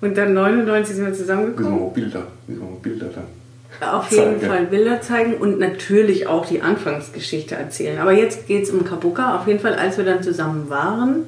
Und 0.00 0.16
dann 0.16 0.34
99 0.34 0.96
sind 0.96 1.06
wir 1.06 1.14
zusammengekommen. 1.14 1.70
Müssen 1.70 1.80
wir 1.80 1.86
mal 1.86 1.94
Bilder, 1.94 2.26
müssen 2.46 2.60
wir 2.60 2.70
mal 2.70 2.78
Bilder 2.82 3.06
dann. 3.14 3.24
Auf 3.80 4.10
jeden 4.10 4.40
zeigen. 4.40 4.40
Fall 4.40 4.66
Bilder 4.66 5.00
zeigen 5.00 5.34
und 5.34 5.58
natürlich 5.58 6.26
auch 6.26 6.46
die 6.46 6.62
Anfangsgeschichte 6.62 7.54
erzählen. 7.54 7.98
Aber 7.98 8.12
jetzt 8.12 8.46
geht 8.46 8.64
es 8.64 8.70
um 8.70 8.84
Kabuka. 8.84 9.36
Auf 9.36 9.46
jeden 9.46 9.60
Fall, 9.60 9.74
als 9.74 9.96
wir 9.96 10.04
dann 10.04 10.22
zusammen 10.22 10.70
waren, 10.70 11.24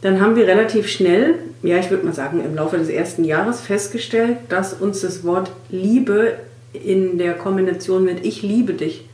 dann 0.00 0.20
haben 0.20 0.34
wir 0.34 0.46
relativ 0.46 0.88
schnell, 0.88 1.34
ja, 1.62 1.78
ich 1.78 1.90
würde 1.90 2.04
mal 2.04 2.14
sagen, 2.14 2.44
im 2.44 2.56
Laufe 2.56 2.76
des 2.76 2.88
ersten 2.88 3.24
Jahres 3.24 3.60
festgestellt, 3.60 4.38
dass 4.48 4.72
uns 4.72 5.02
das 5.02 5.22
Wort 5.22 5.52
Liebe 5.70 6.34
in 6.72 7.18
der 7.18 7.34
Kombination 7.34 8.04
mit 8.04 8.24
Ich 8.24 8.42
liebe 8.42 8.72
dich 8.72 9.06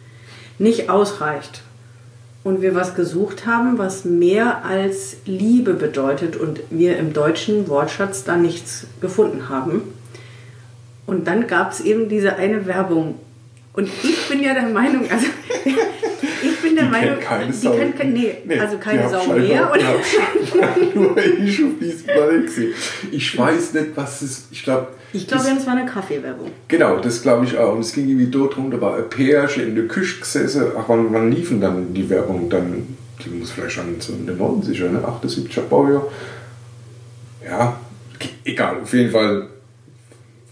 nicht 0.59 0.89
ausreicht. 0.89 1.63
Und 2.45 2.63
wir 2.63 2.75
was 2.75 2.95
gesucht 2.95 3.47
haben, 3.47 3.79
was 3.79 4.05
mehr 4.05 4.65
als 4.65 5.17
Liebe 5.27 5.75
bedeutet 5.75 6.37
und 6.37 6.61
wir 6.71 6.97
im 6.97 7.13
deutschen 7.13 7.69
Wortschatz 7.69 8.25
da 8.25 8.37
nichts 8.37 8.87
gefunden 9.01 9.49
haben. 9.49 9.83
Und 11.07 11.27
dann 11.27 11.47
gab 11.47 11.73
es 11.73 11.81
eben 11.81 12.09
diese 12.09 12.37
eine 12.37 12.67
Werbung. 12.67 13.19
Und 13.73 13.89
ich 14.03 14.29
bin 14.29 14.43
ja 14.43 14.55
der 14.55 14.69
Meinung, 14.69 15.11
also 15.11 15.27
der 16.79 16.85
Die 16.87 16.91
Meinung, 16.91 17.09
kennt 17.19 17.23
keine 17.23 17.47
die 17.47 17.53
Sau. 17.53 17.77
kein- 17.97 18.13
nee, 18.13 18.35
Nee, 18.45 18.59
also 18.59 18.79
keine 18.79 19.09
Sau 19.09 19.33
mehr. 19.33 19.71
Oder? 19.73 20.95
Nur 20.95 21.17
ich 21.19 21.63
auf 21.65 21.79
gesehen. 22.47 22.73
Ich 23.11 23.37
weiß 23.39 23.75
nicht, 23.75 23.87
was 23.95 24.23
es 24.23 24.47
Ich 24.51 24.63
glaube, 24.63 24.89
Ich 25.13 25.27
glaube, 25.27 25.45
es 25.57 25.67
war 25.67 25.75
eine 25.77 25.87
Kaffeewerbung. 25.87 26.51
Genau, 26.69 26.99
das 26.99 27.23
glaube 27.23 27.45
ich 27.47 27.57
auch. 27.59 27.75
Und 27.75 27.81
es 27.81 27.93
ging 27.93 28.09
irgendwie 28.09 28.31
darum, 28.31 28.71
da 28.71 28.81
war 28.81 28.97
ein 28.97 29.09
Pärchen 29.09 29.65
in 29.69 29.75
der 29.75 29.87
Küche 29.87 30.21
gesessen. 30.21 30.65
Ach, 30.79 30.85
wann, 30.89 31.13
wann 31.13 31.31
liefen 31.33 31.61
dann 31.61 31.93
die 31.95 32.09
Werbung? 32.09 32.49
Dann, 32.51 32.87
die 33.25 33.31
muss 33.31 33.51
vielleicht 33.51 33.73
schon 33.73 34.01
so 34.01 34.13
in 34.13 34.27
den 34.27 34.39
90er, 34.39 34.89
ne? 34.91 35.01
78er 35.01 35.63
Baujahr. 35.63 36.07
Ja, 37.45 37.79
egal, 38.45 38.77
auf 38.83 38.93
jeden 38.93 39.11
Fall. 39.11 39.47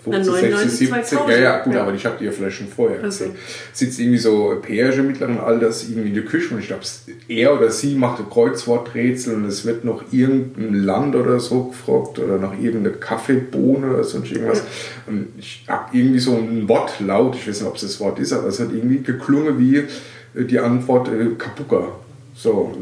Na, 0.07 0.23
15, 0.23 0.51
99, 0.51 0.89
16, 0.89 1.05
17, 1.05 1.19
ja, 1.29 1.39
ja, 1.39 1.59
gut, 1.65 1.75
ja. 1.75 1.83
aber 1.83 1.95
ich 1.95 2.07
habe 2.07 2.17
die 2.19 2.25
ja 2.25 2.31
vielleicht 2.31 2.57
schon 2.57 2.69
vorher 2.69 2.99
Ach 2.99 3.11
so. 3.11 3.25
gesehen. 3.25 3.37
Sitzt 3.73 3.99
irgendwie 3.99 4.19
so 4.19 4.51
ein 4.51 4.63
Pärchen 4.63 5.07
mittleren 5.07 5.39
Alters 5.39 5.89
irgendwie 5.89 6.09
in 6.09 6.15
der 6.15 6.25
Küche 6.25 6.55
und 6.55 6.61
ich 6.61 6.69
glaube, 6.69 6.83
er 7.29 7.55
oder 7.55 7.71
sie 7.71 7.95
macht 7.97 8.21
ein 8.21 8.31
Kreuzworträtsel 8.31 9.35
und 9.35 9.45
es 9.47 9.65
wird 9.65 9.85
noch 9.85 10.05
irgendein 10.13 10.75
Land 10.75 11.17
oder 11.17 11.41
so 11.41 11.65
gefragt 11.65 12.19
oder 12.19 12.39
noch 12.39 12.53
irgendeine 12.53 12.97
Kaffeebohne 12.97 13.95
oder 13.95 14.05
sonst 14.05 14.31
irgendwas. 14.31 14.63
Und 15.07 15.29
ich 15.39 15.65
habe 15.69 15.97
irgendwie 15.97 16.21
so 16.21 16.37
ein 16.37 16.69
Wort 16.69 17.01
laut, 17.01 17.35
ich 17.35 17.49
weiß 17.49 17.61
nicht, 17.61 17.69
ob 17.69 17.77
es 17.77 17.83
das 17.83 18.01
Wort 18.01 18.19
ist, 18.19 18.33
aber 18.33 18.49
es 18.49 18.61
hat 18.61 18.73
irgendwie 18.73 19.03
geklungen 19.03 19.59
wie 19.59 19.77
äh, 19.77 20.45
die 20.45 20.59
Antwort 20.59 21.09
äh, 21.09 21.35
Kapuka. 21.37 21.89
So, 22.35 22.77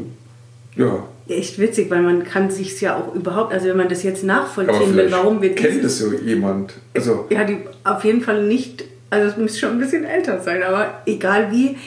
ja. 0.75 1.03
Echt 1.27 1.57
witzig, 1.57 1.89
weil 1.89 2.01
man 2.01 2.23
kann 2.23 2.51
sich 2.51 2.79
ja 2.81 2.97
auch 2.97 3.15
überhaupt, 3.15 3.51
also 3.51 3.67
wenn 3.67 3.77
man 3.77 3.89
das 3.89 4.03
jetzt 4.03 4.23
nachvollziehen 4.23 4.95
will, 4.95 5.11
warum 5.11 5.41
wir 5.41 5.55
kennt 5.55 5.83
das 5.83 5.97
so 5.97 6.13
jemand. 6.13 6.75
Also, 6.93 7.25
Ja, 7.29 7.43
die 7.43 7.59
auf 7.83 8.03
jeden 8.03 8.21
Fall 8.21 8.43
nicht, 8.43 8.83
also 9.09 9.29
es 9.29 9.37
muss 9.37 9.57
schon 9.57 9.71
ein 9.71 9.79
bisschen 9.79 10.03
älter 10.03 10.39
sein, 10.41 10.61
aber 10.61 11.01
egal 11.07 11.51
wie, 11.51 11.77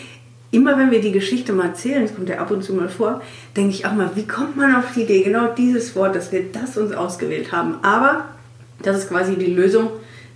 immer 0.51 0.77
wenn 0.79 0.91
wir 0.91 1.01
die 1.01 1.13
Geschichte 1.13 1.53
mal 1.53 1.67
erzählen, 1.67 2.03
das 2.03 2.15
kommt 2.15 2.29
ja 2.29 2.39
ab 2.39 2.51
und 2.51 2.65
zu 2.65 2.73
mal 2.73 2.89
vor, 2.89 3.23
denke 3.57 3.71
ich 3.71 3.87
auch 3.87 3.93
mal, 3.93 4.11
wie 4.15 4.27
kommt 4.27 4.57
man 4.57 4.75
auf 4.75 4.87
die 4.97 5.03
Idee, 5.03 5.23
genau 5.23 5.55
dieses 5.55 5.95
Wort, 5.95 6.17
dass 6.17 6.33
wir 6.33 6.45
das 6.53 6.77
uns 6.77 6.93
ausgewählt 6.93 7.53
haben. 7.53 7.77
Aber 7.83 8.25
das 8.83 8.99
ist 8.99 9.09
quasi 9.09 9.37
die 9.37 9.53
Lösung 9.53 9.91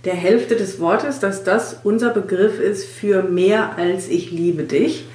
der 0.05 0.13
Hälfte 0.13 0.55
des 0.55 0.79
Wortes, 0.79 1.19
dass 1.19 1.43
das 1.43 1.77
unser 1.83 2.09
Begriff 2.09 2.59
ist 2.59 2.85
für 2.85 3.23
mehr 3.23 3.77
als 3.77 4.07
ich 4.09 4.31
liebe 4.31 4.63
dich. 4.63 5.05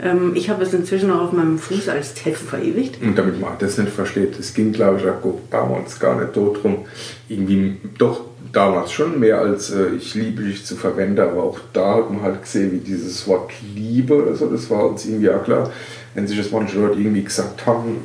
Ähm, 0.00 0.32
ich 0.34 0.50
habe 0.50 0.62
es 0.62 0.74
inzwischen 0.74 1.10
auch 1.10 1.22
auf 1.22 1.32
meinem 1.32 1.58
Fuß 1.58 1.88
als 1.88 2.14
Tattoo 2.14 2.36
verewigt. 2.36 3.00
Und 3.02 3.16
damit 3.16 3.40
man 3.40 3.52
das 3.58 3.78
nicht 3.78 3.92
versteht, 3.92 4.38
es 4.38 4.54
ging, 4.54 4.72
glaube 4.72 4.98
ich, 5.00 5.06
auch 5.06 5.38
damals 5.50 5.98
gar 5.98 6.20
nicht 6.20 6.36
darum, 6.36 6.84
irgendwie, 7.28 7.76
doch 7.98 8.20
damals 8.52 8.92
schon 8.92 9.20
mehr 9.20 9.38
als 9.40 9.70
äh, 9.70 9.88
ich 9.96 10.14
liebe 10.14 10.42
dich 10.42 10.64
zu 10.64 10.76
verwenden, 10.76 11.20
aber 11.20 11.42
auch 11.42 11.58
da 11.72 11.96
hat 11.96 12.10
man 12.10 12.22
halt 12.22 12.42
gesehen, 12.42 12.72
wie 12.72 12.78
dieses 12.78 13.26
Wort 13.26 13.52
Liebe 13.74 14.14
oder 14.14 14.34
so, 14.34 14.48
das 14.48 14.70
war 14.70 14.88
uns 14.88 15.04
irgendwie 15.04 15.30
auch 15.30 15.44
klar, 15.44 15.70
wenn 16.14 16.26
sich 16.26 16.38
das 16.38 16.50
manche 16.50 16.78
Leute 16.78 16.98
irgendwie 16.98 17.22
gesagt 17.22 17.66
haben, 17.66 17.98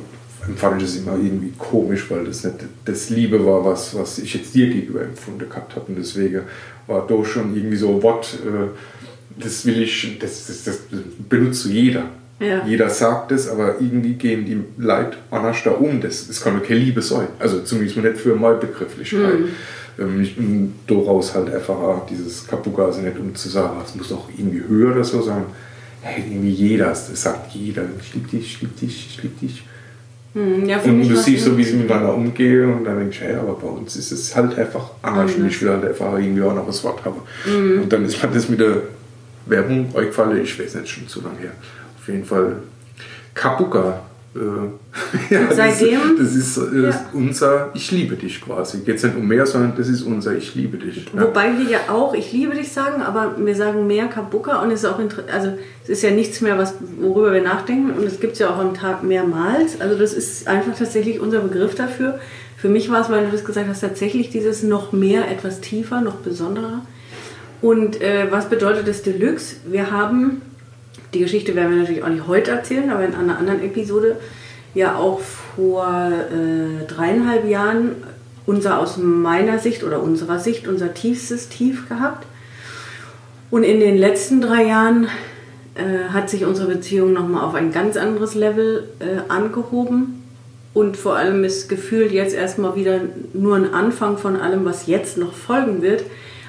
empfand 0.46 0.82
ich 0.82 0.88
das 0.88 0.96
immer 0.96 1.12
irgendwie 1.12 1.52
komisch, 1.56 2.10
weil 2.10 2.24
das 2.24 2.44
nicht 2.44 2.56
das 2.84 3.10
Liebe 3.10 3.44
war, 3.46 3.64
was, 3.64 3.96
was 3.96 4.18
ich 4.18 4.34
jetzt 4.34 4.54
dir 4.54 4.68
gegenüber 4.68 5.02
empfunden 5.02 5.48
gehabt 5.48 5.76
habe. 5.76 5.86
Und 5.88 5.98
deswegen 5.98 6.42
war 6.86 7.06
da 7.06 7.24
schon 7.24 7.56
irgendwie 7.56 7.76
so 7.76 8.02
Wort, 8.02 8.38
äh, 8.44 8.68
das 9.38 9.66
will 9.66 9.82
ich, 9.82 10.18
das, 10.18 10.46
das, 10.46 10.64
das 10.64 10.80
benutzt 11.28 11.62
so 11.62 11.68
jeder. 11.68 12.04
Ja. 12.40 12.66
Jeder 12.66 12.90
sagt 12.90 13.30
es, 13.30 13.48
aber 13.48 13.80
irgendwie 13.80 14.14
gehen 14.14 14.44
die 14.44 14.60
Leute 14.82 15.16
anders 15.30 15.58
da 15.64 15.70
um. 15.70 16.00
Das, 16.00 16.26
das 16.26 16.40
kann 16.40 16.58
doch 16.58 16.66
keine 16.66 16.80
Liebe 16.80 17.00
sein. 17.00 17.28
Also 17.38 17.60
zumindest 17.60 17.96
nicht 17.98 18.18
für 18.18 18.34
meine 18.34 18.56
Begrifflichkeit. 18.56 19.38
Ähm, 19.98 20.20
ich 20.20 20.34
bin 20.34 20.74
daraus 20.86 21.34
halt 21.34 21.54
einfach 21.54 21.74
auch 21.74 22.06
dieses 22.06 22.46
Kapuka, 22.46 22.86
also 22.86 23.00
nicht 23.00 23.18
um 23.18 23.34
zu 23.34 23.48
sagen, 23.48 23.76
es 23.84 23.94
muss 23.94 24.12
auch 24.12 24.28
irgendwie 24.36 24.62
höher 24.66 24.92
oder 24.92 25.04
so 25.04 25.22
sein. 25.22 25.44
Hey, 26.00 26.24
irgendwie 26.28 26.50
jeder, 26.50 26.86
das 26.86 27.10
sagt 27.14 27.52
jeder, 27.52 27.84
ich 28.00 28.14
liebe 28.14 28.28
dich, 28.28 28.54
ich 28.54 28.60
liebe 28.60 28.74
dich, 28.80 29.06
ich 29.10 29.22
liebe 29.22 29.40
dich. 29.40 29.64
Hm, 30.34 30.64
ja, 30.66 30.80
Und 30.80 31.08
du 31.08 31.16
siehst 31.16 31.44
so, 31.44 31.56
wie 31.56 31.62
sie 31.62 31.76
miteinander 31.76 32.14
umgehen 32.14 32.72
und 32.72 32.84
dann 32.84 32.98
denkst 32.98 33.20
du, 33.20 33.24
hey, 33.26 33.34
aber 33.34 33.54
bei 33.54 33.68
uns 33.68 33.94
ist 33.96 34.10
es 34.10 34.34
halt 34.34 34.58
einfach 34.58 34.90
anders 35.02 35.34
und 35.34 35.46
ich 35.46 35.60
will 35.60 35.68
halt 35.68 35.84
einfach 35.84 36.18
irgendwie 36.18 36.42
auch 36.42 36.54
noch 36.54 36.66
das 36.66 36.82
Wort 36.82 37.04
haben. 37.04 37.20
Mhm. 37.46 37.82
Und 37.82 37.92
dann 37.92 38.04
ist 38.04 38.20
mir 38.20 38.30
das 38.30 38.48
mit 38.48 38.58
der 38.58 38.82
Werbung 39.46 39.94
eingefallen, 39.96 40.42
ich 40.42 40.58
weiß 40.58 40.74
nicht, 40.76 40.88
schon 40.88 41.08
zu 41.08 41.20
lange 41.22 41.38
her. 41.38 41.52
Auf 42.00 42.08
jeden 42.08 42.24
Fall 42.24 42.56
Kapuka. 43.34 44.00
Äh, 44.34 44.38
ja, 45.34 45.40
seitdem- 45.54 46.16
Das, 46.18 46.34
ist- 46.34 46.56
das 46.56 46.64
ist 46.64 46.72
äh, 46.72 46.82
Ja. 46.88 47.06
unser 47.12 47.70
Ich 47.74 47.90
liebe 47.90 48.16
dich 48.16 48.40
quasi. 48.40 48.78
Geht 48.78 48.96
es 48.96 49.02
nicht 49.02 49.14
um 49.16 49.26
mehr, 49.28 49.44
sondern 49.44 49.74
das 49.76 49.88
ist 49.88 50.02
unser 50.02 50.34
Ich 50.34 50.54
liebe 50.54 50.78
dich. 50.78 51.04
Ja. 51.14 51.22
Wobei 51.24 51.52
wir 51.58 51.70
ja 51.70 51.78
auch, 51.90 52.14
ich 52.14 52.32
liebe 52.32 52.54
dich 52.54 52.72
sagen, 52.72 53.02
aber 53.02 53.34
wir 53.36 53.54
sagen 53.54 53.86
mehr 53.86 54.06
Kabuka 54.06 54.62
und 54.62 54.70
es 54.70 54.84
ist 54.84 54.86
auch 54.88 54.98
also 54.98 55.52
es 55.84 55.88
ist 55.90 56.02
ja 56.02 56.10
nichts 56.12 56.40
mehr, 56.40 56.56
was, 56.56 56.74
worüber 56.98 57.32
wir 57.34 57.42
nachdenken 57.42 57.90
und 57.90 58.04
es 58.06 58.20
gibt 58.20 58.34
es 58.34 58.38
ja 58.38 58.48
auch 58.50 58.58
am 58.58 58.72
Tag 58.72 59.02
mehrmals. 59.02 59.78
Also 59.80 59.98
das 59.98 60.14
ist 60.14 60.48
einfach 60.48 60.76
tatsächlich 60.78 61.20
unser 61.20 61.40
Begriff 61.40 61.74
dafür. 61.74 62.18
Für 62.56 62.68
mich 62.70 62.90
war 62.90 63.02
es, 63.02 63.10
weil 63.10 63.26
du 63.26 63.32
das 63.32 63.44
gesagt 63.44 63.68
hast, 63.68 63.80
tatsächlich 63.80 64.30
dieses 64.30 64.62
noch 64.62 64.92
mehr, 64.92 65.30
etwas 65.30 65.60
tiefer, 65.60 66.00
noch 66.00 66.16
besonderer. 66.16 66.80
Und 67.62 68.00
äh, 68.02 68.26
was 68.30 68.50
bedeutet 68.50 68.88
das 68.88 69.02
Deluxe? 69.02 69.56
Wir 69.64 69.90
haben, 69.92 70.42
die 71.14 71.20
Geschichte 71.20 71.54
werden 71.54 71.70
wir 71.70 71.78
natürlich 71.78 72.02
auch 72.02 72.08
nicht 72.08 72.26
heute 72.26 72.50
erzählen, 72.50 72.90
aber 72.90 73.04
in 73.04 73.14
einer 73.14 73.38
anderen 73.38 73.62
Episode, 73.62 74.16
ja 74.74 74.96
auch 74.96 75.20
vor 75.54 75.86
äh, 76.10 76.86
dreieinhalb 76.86 77.48
Jahren 77.48 77.92
unser 78.46 78.80
aus 78.80 78.96
meiner 78.96 79.58
Sicht 79.58 79.84
oder 79.84 80.02
unserer 80.02 80.38
Sicht 80.38 80.66
unser 80.66 80.92
tiefstes 80.94 81.48
Tief 81.48 81.88
gehabt. 81.88 82.26
Und 83.50 83.62
in 83.62 83.80
den 83.80 83.96
letzten 83.96 84.40
drei 84.40 84.64
Jahren 84.64 85.08
äh, 85.74 86.08
hat 86.12 86.30
sich 86.30 86.44
unsere 86.44 86.68
Beziehung 86.68 87.12
nochmal 87.12 87.44
auf 87.44 87.54
ein 87.54 87.70
ganz 87.70 87.96
anderes 87.96 88.34
Level 88.34 88.88
äh, 88.98 89.30
angehoben. 89.30 90.24
Und 90.74 90.96
vor 90.96 91.16
allem 91.16 91.44
ist 91.44 91.68
gefühlt 91.68 92.12
jetzt 92.12 92.34
erstmal 92.34 92.74
wieder 92.74 93.02
nur 93.34 93.56
ein 93.56 93.74
Anfang 93.74 94.16
von 94.16 94.36
allem, 94.36 94.64
was 94.64 94.86
jetzt 94.86 95.18
noch 95.18 95.34
folgen 95.34 95.82
wird. 95.82 96.02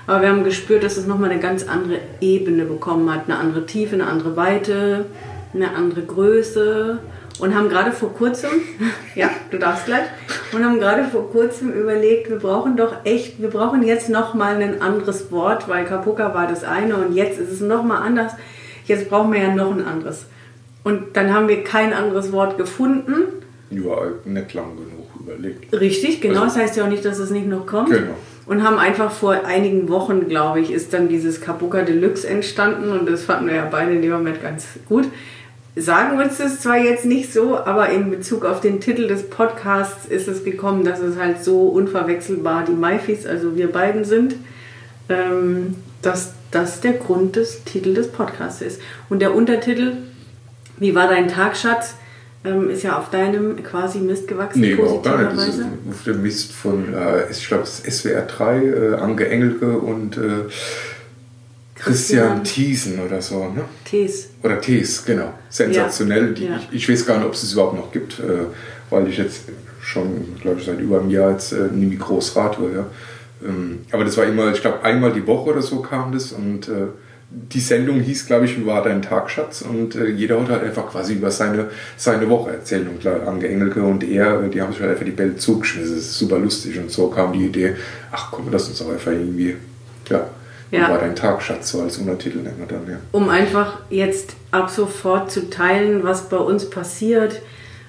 Aber 0.07 0.21
wir 0.21 0.29
haben 0.29 0.43
gespürt, 0.43 0.83
dass 0.83 0.97
es 0.97 1.07
nochmal 1.07 1.31
eine 1.31 1.39
ganz 1.39 1.67
andere 1.67 1.99
Ebene 2.19 2.65
bekommen 2.65 3.11
hat. 3.13 3.21
Eine 3.27 3.37
andere 3.37 3.65
Tiefe, 3.65 3.95
eine 3.95 4.07
andere 4.07 4.35
Weite, 4.35 5.05
eine 5.53 5.71
andere 5.75 6.01
Größe. 6.01 6.99
Und 7.39 7.55
haben 7.55 7.67
gerade 7.69 7.91
vor 7.91 8.13
kurzem, 8.13 8.49
ja, 9.15 9.29
du 9.49 9.57
darfst 9.57 9.85
gleich, 9.85 10.03
und 10.51 10.63
haben 10.63 10.79
gerade 10.79 11.03
vor 11.05 11.31
kurzem 11.31 11.71
überlegt, 11.71 12.29
wir 12.29 12.37
brauchen 12.37 12.77
doch 12.77 12.97
echt, 13.05 13.41
wir 13.41 13.49
brauchen 13.49 13.81
jetzt 13.81 14.07
nochmal 14.09 14.61
ein 14.61 14.81
anderes 14.83 15.31
Wort, 15.31 15.67
weil 15.67 15.83
Kapuka 15.85 16.33
war 16.35 16.45
das 16.47 16.63
eine 16.63 16.95
und 16.95 17.13
jetzt 17.15 17.39
ist 17.39 17.51
es 17.51 17.59
nochmal 17.61 18.03
anders. 18.03 18.33
Jetzt 18.85 19.09
brauchen 19.09 19.33
wir 19.33 19.41
ja 19.41 19.55
noch 19.55 19.71
ein 19.71 19.83
anderes. 19.83 20.25
Und 20.83 21.15
dann 21.15 21.33
haben 21.33 21.47
wir 21.47 21.63
kein 21.63 21.91
anderes 21.93 22.31
Wort 22.31 22.57
gefunden. 22.57 23.23
Ja, 23.71 23.95
nicht 24.25 24.53
lang 24.53 24.75
genug 24.75 25.07
überlegt. 25.19 25.73
Richtig, 25.73 26.21
genau. 26.21 26.43
Also- 26.43 26.55
das 26.59 26.63
heißt 26.63 26.77
ja 26.77 26.83
auch 26.83 26.89
nicht, 26.89 27.03
dass 27.05 27.17
es 27.17 27.31
nicht 27.31 27.47
noch 27.47 27.65
kommt. 27.65 27.89
Genau. 27.89 28.13
Und 28.45 28.63
haben 28.63 28.77
einfach 28.77 29.11
vor 29.11 29.45
einigen 29.45 29.87
Wochen, 29.87 30.27
glaube 30.27 30.59
ich, 30.59 30.71
ist 30.71 30.93
dann 30.93 31.07
dieses 31.07 31.39
Kabuka 31.39 31.83
Deluxe 31.83 32.27
entstanden 32.27 32.91
und 32.91 33.09
das 33.09 33.23
fanden 33.23 33.47
wir 33.47 33.55
ja 33.55 33.67
beide 33.71 33.93
in 33.93 34.01
dem 34.01 34.11
Moment 34.11 34.41
ganz 34.41 34.65
gut. 34.87 35.05
Sagen 35.75 36.19
uns 36.19 36.37
das 36.37 36.59
zwar 36.61 36.77
jetzt 36.77 37.05
nicht 37.05 37.33
so, 37.33 37.57
aber 37.57 37.89
in 37.89 38.11
Bezug 38.11 38.45
auf 38.45 38.61
den 38.61 38.79
Titel 38.79 39.07
des 39.07 39.29
Podcasts 39.29 40.05
ist 40.05 40.27
es 40.27 40.43
gekommen, 40.43 40.83
dass 40.83 40.99
es 40.99 41.17
halt 41.17 41.43
so 41.43 41.61
unverwechselbar 41.61 42.65
die 42.65 42.73
Maifis, 42.73 43.25
also 43.25 43.55
wir 43.55 43.71
beiden 43.71 44.03
sind, 44.03 44.35
ähm, 45.09 45.75
dass 46.03 46.33
das 46.51 46.81
der 46.81 46.93
Grund 46.93 47.37
des 47.37 47.63
Titels 47.63 47.95
des 47.95 48.07
Podcasts 48.11 48.61
ist. 48.61 48.81
Und 49.09 49.19
der 49.19 49.33
Untertitel, 49.33 49.93
wie 50.77 50.93
war 50.93 51.07
dein 51.07 51.27
Tag, 51.27 51.57
Schatz, 51.57 51.95
ähm, 52.45 52.69
ist 52.69 52.83
ja 52.83 52.97
auf 52.97 53.09
deinem 53.09 53.61
quasi 53.63 53.99
Mist 53.99 54.27
gewachsen, 54.27 54.61
Nee, 54.61 54.71
überhaupt 54.71 55.05
gar 55.05 55.17
nicht. 55.17 55.37
Das 55.37 55.47
ist 55.47 55.61
auf 55.61 56.03
dem 56.05 56.21
Mist 56.21 56.51
von, 56.51 56.93
äh, 56.93 57.31
ich 57.31 57.47
glaube, 57.47 57.63
es 57.63 57.79
ist 57.79 57.99
SWR 58.01 58.23
3, 58.23 58.57
äh, 58.57 58.93
Anke 58.95 59.29
Engelke 59.29 59.77
und 59.77 60.17
äh, 60.17 60.21
Christian 61.75 62.43
Christian. 62.43 62.43
Thiesen 62.43 62.99
oder 62.99 63.21
so, 63.21 63.49
ne? 63.49 63.65
Tees. 63.83 64.29
Oder 64.41 64.61
Tees, 64.61 65.03
genau. 65.05 65.33
Sensationell. 65.49 66.33
Die, 66.33 66.45
Ja. 66.45 66.59
Ich, 66.71 66.77
ich 66.77 66.89
weiß 66.89 67.05
gar 67.05 67.17
nicht, 67.17 67.27
ob 67.27 67.33
es 67.33 67.43
es 67.43 67.53
überhaupt 67.53 67.75
noch 67.75 67.91
gibt, 67.91 68.19
äh, 68.19 68.45
weil 68.89 69.07
ich 69.07 69.17
jetzt 69.17 69.43
schon, 69.81 70.35
glaube 70.41 70.59
ich, 70.59 70.65
seit 70.65 70.79
über 70.79 71.01
einem 71.01 71.09
Jahr 71.09 71.31
jetzt 71.31 71.51
äh, 71.51 71.67
nie 71.71 71.95
Großrat 71.97 72.61
war. 72.61 72.69
Ja. 72.71 72.85
Ähm, 73.45 73.79
aber 73.91 74.05
das 74.05 74.17
war 74.17 74.25
immer, 74.25 74.51
ich 74.53 74.61
glaube, 74.61 74.83
einmal 74.83 75.11
die 75.11 75.25
Woche 75.27 75.49
oder 75.49 75.61
so 75.61 75.81
kam 75.81 76.13
das 76.13 76.31
und 76.31 76.69
äh, 76.69 76.87
die 77.29 77.59
Sendung 77.59 77.99
hieß, 77.99 78.27
glaube 78.27 78.45
ich, 78.45 78.59
wie 78.59 78.65
war 78.65 78.83
dein 78.83 79.01
Tag, 79.01 79.29
Schatz? 79.29 79.61
Und 79.61 79.95
äh, 79.95 80.07
jeder 80.07 80.39
hat 80.39 80.49
halt 80.49 80.63
einfach 80.63 80.87
quasi 80.89 81.13
über 81.13 81.31
seine, 81.31 81.69
seine 81.97 82.29
Woche 82.29 82.51
erzählt. 82.51 82.87
Und 82.87 82.99
klar, 82.99 83.27
Anke 83.27 83.47
Engelke 83.47 83.81
und 83.81 84.03
er, 84.03 84.43
äh, 84.43 84.49
die 84.49 84.61
haben 84.61 84.71
sich 84.71 84.81
halt 84.81 84.91
einfach 84.91 85.05
die 85.05 85.11
Bälle 85.11 85.35
zugeschmissen. 85.35 85.95
Das 85.95 86.05
ist 86.05 86.17
super 86.19 86.37
lustig. 86.37 86.77
Und 86.77 86.91
so 86.91 87.07
kam 87.07 87.33
die 87.33 87.45
Idee, 87.45 87.75
ach 88.11 88.29
komm, 88.31 88.49
lass 88.51 88.67
uns 88.67 88.79
doch 88.79 88.91
einfach 88.91 89.11
irgendwie, 89.11 89.55
ja, 90.09 90.27
wie 90.69 90.77
Ja. 90.77 90.89
war 90.89 90.99
dein 90.99 91.15
Tag, 91.15 91.41
Schatz? 91.41 91.71
So 91.71 91.81
als 91.81 91.97
Untertitel 91.97 92.37
nennen 92.37 92.59
wir 92.59 92.67
dann, 92.67 92.87
ja. 92.89 92.97
um 93.11 93.29
einfach 93.29 93.79
jetzt 93.89 94.35
ab 94.51 94.69
sofort 94.69 95.31
zu 95.31 95.49
teilen, 95.49 96.03
was 96.03 96.29
bei 96.29 96.37
uns 96.37 96.69
passiert. 96.69 97.41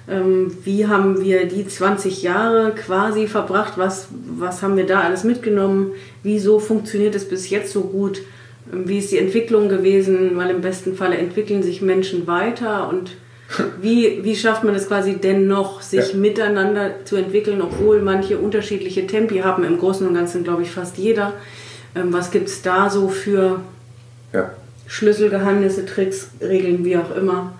Ähm, 0.07 0.55
wie 0.63 0.87
haben 0.87 1.19
wir 1.21 1.47
die 1.47 1.67
20 1.67 2.21
Jahre 2.23 2.73
quasi 2.75 3.27
verbracht? 3.27 3.73
Was, 3.77 4.07
was 4.37 4.61
haben 4.61 4.77
wir 4.77 4.85
da 4.85 5.01
alles 5.01 5.23
mitgenommen? 5.23 5.91
Wieso 6.21 6.59
funktioniert 6.59 7.15
es 7.15 7.27
bis 7.27 7.49
jetzt 7.49 7.71
so 7.71 7.81
gut? 7.81 8.21
Wie 8.71 8.97
ist 8.97 9.11
die 9.11 9.17
Entwicklung 9.19 9.69
gewesen? 9.69 10.31
Weil 10.35 10.49
im 10.49 10.61
besten 10.61 10.95
Falle 10.95 11.17
entwickeln 11.17 11.61
sich 11.63 11.81
Menschen 11.81 12.25
weiter 12.27 12.89
und 12.89 13.11
wie, 13.81 14.23
wie 14.23 14.35
schafft 14.35 14.63
man 14.63 14.73
es 14.73 14.87
quasi 14.87 15.17
dennoch, 15.17 15.81
sich 15.81 16.13
Ja. 16.13 16.17
miteinander 16.17 17.05
zu 17.05 17.15
entwickeln, 17.15 17.61
obwohl 17.61 18.01
manche 18.01 18.37
unterschiedliche 18.39 19.05
Tempi 19.05 19.39
haben? 19.39 19.63
Im 19.63 19.77
Großen 19.77 20.07
und 20.07 20.15
Ganzen, 20.15 20.43
glaube 20.43 20.63
ich, 20.63 20.71
fast 20.71 20.97
jeder. 20.97 21.33
Ähm, 21.95 22.11
Was 22.11 22.31
gibt 22.31 22.47
es 22.49 22.61
da 22.63 22.89
so 22.89 23.07
für 23.07 23.59
Ja, 24.33 24.51
Schlüsselgeheimnisse, 24.87 25.85
Tricks, 25.85 26.29
Regeln, 26.41 26.83
wie 26.85 26.97
auch 26.97 27.15
immer. 27.15 27.53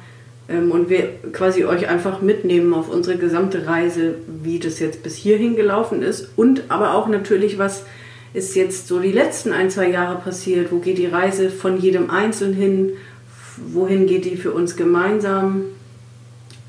Ähm, 0.49 0.71
Und 0.71 0.89
wir 0.89 1.09
quasi 1.33 1.65
euch 1.65 1.87
einfach 1.87 2.21
mitnehmen 2.21 2.73
auf 2.73 2.89
unsere 2.89 3.17
gesamte 3.17 3.67
Reise, 3.67 4.15
wie 4.43 4.57
das 4.59 4.79
jetzt 4.79 5.03
bis 5.03 5.15
hierhin 5.15 5.55
gelaufen 5.55 6.01
ist. 6.01 6.29
Und 6.35 6.63
aber 6.69 6.95
auch 6.95 7.07
natürlich, 7.07 7.57
was 7.59 7.83
ist 8.35 8.55
jetzt 8.55 8.87
so 8.87 8.99
die 8.99 9.11
letzten 9.11 9.53
ein, 9.53 9.69
zwei 9.69 9.89
Jahre 9.89 10.19
passiert? 10.19 10.71
Wo 10.71 10.79
geht 10.79 10.97
die 10.97 11.07
Reise 11.07 11.49
von 11.49 11.79
jedem 11.79 12.09
Einzelnen 12.09 12.53
hin? 12.53 12.91
Wohin 13.71 14.05
geht 14.07 14.25
die 14.25 14.35
für 14.35 14.51
uns 14.51 14.75
gemeinsam? 14.75 15.61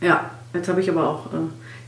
Ja, 0.00 0.30
jetzt 0.54 0.68
habe 0.68 0.80
ich 0.80 0.88
aber 0.88 1.08
auch 1.08 1.26
äh, 1.26 1.38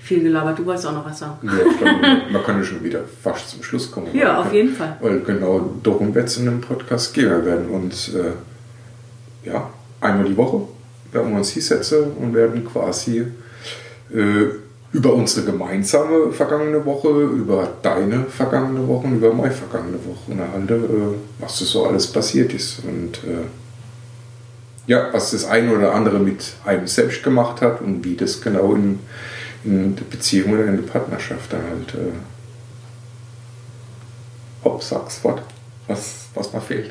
viel 0.01 0.23
gelabert. 0.23 0.59
Du 0.59 0.67
wolltest 0.67 0.87
auch 0.87 0.93
noch 0.93 1.07
was 1.07 1.21
sagen. 1.21 1.47
ja 1.47 1.53
glaube, 1.53 2.23
man 2.33 2.43
kann 2.43 2.59
ja 2.59 2.65
schon 2.65 2.83
wieder 2.83 3.01
fast 3.23 3.51
zum 3.51 3.63
Schluss 3.63 3.91
kommen. 3.91 4.09
Ja, 4.13 4.41
auf 4.41 4.53
jeden 4.53 4.75
Fall. 4.75 4.97
Weil 5.01 5.21
genau 5.21 5.71
darum 5.83 6.13
wird 6.15 6.27
es 6.27 6.37
in 6.39 6.47
dem 6.47 6.61
Podcast 6.61 7.15
gehen. 7.15 7.31
Wir 7.31 7.45
werden 7.45 7.69
uns 7.69 8.13
äh, 8.15 8.33
ja, 9.45 9.71
einmal 10.01 10.25
die 10.25 10.37
Woche 10.37 10.63
werden 11.13 11.31
wir 11.31 11.39
uns 11.39 11.51
hinsetzen 11.51 12.13
und 12.13 12.35
werden 12.35 12.67
quasi 12.67 13.25
äh, 14.13 14.47
über 14.93 15.13
unsere 15.13 15.45
gemeinsame 15.45 16.33
vergangene 16.33 16.85
Woche, 16.85 17.09
über 17.09 17.71
deine 17.83 18.25
vergangene 18.25 18.87
Woche 18.89 19.07
und 19.07 19.17
über 19.17 19.35
meine 19.35 19.53
vergangene 19.53 19.99
Woche 19.99 20.33
unterhalten, 20.33 20.85
äh, 20.85 21.43
was 21.43 21.59
das 21.59 21.69
so 21.69 21.87
alles 21.87 22.07
passiert 22.07 22.55
ist. 22.55 22.81
Und 22.85 23.19
äh, 23.25 23.45
ja, 24.87 25.09
was 25.13 25.33
das 25.33 25.45
eine 25.45 25.73
oder 25.77 25.95
andere 25.95 26.19
mit 26.19 26.55
einem 26.65 26.87
selbst 26.87 27.23
gemacht 27.23 27.61
hat 27.61 27.83
und 27.83 28.03
wie 28.05 28.17
das 28.17 28.41
genau 28.41 28.75
in, 28.75 29.01
in 29.65 29.95
der 29.95 30.05
Beziehung 30.05 30.55
oder 30.55 30.65
in 30.65 30.77
der 30.77 30.91
Partnerschaft 30.91 31.53
dann 31.53 31.63
halt 31.63 31.95
äh, 31.95 32.13
Hopp, 34.65 34.83
sag's 34.83 35.21
was, 35.87 36.27
was 36.35 36.53
mal 36.53 36.61
fehlt. 36.61 36.91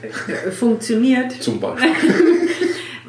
Funktioniert. 0.57 1.31
Zum 1.41 1.59
Beispiel. 1.59 1.89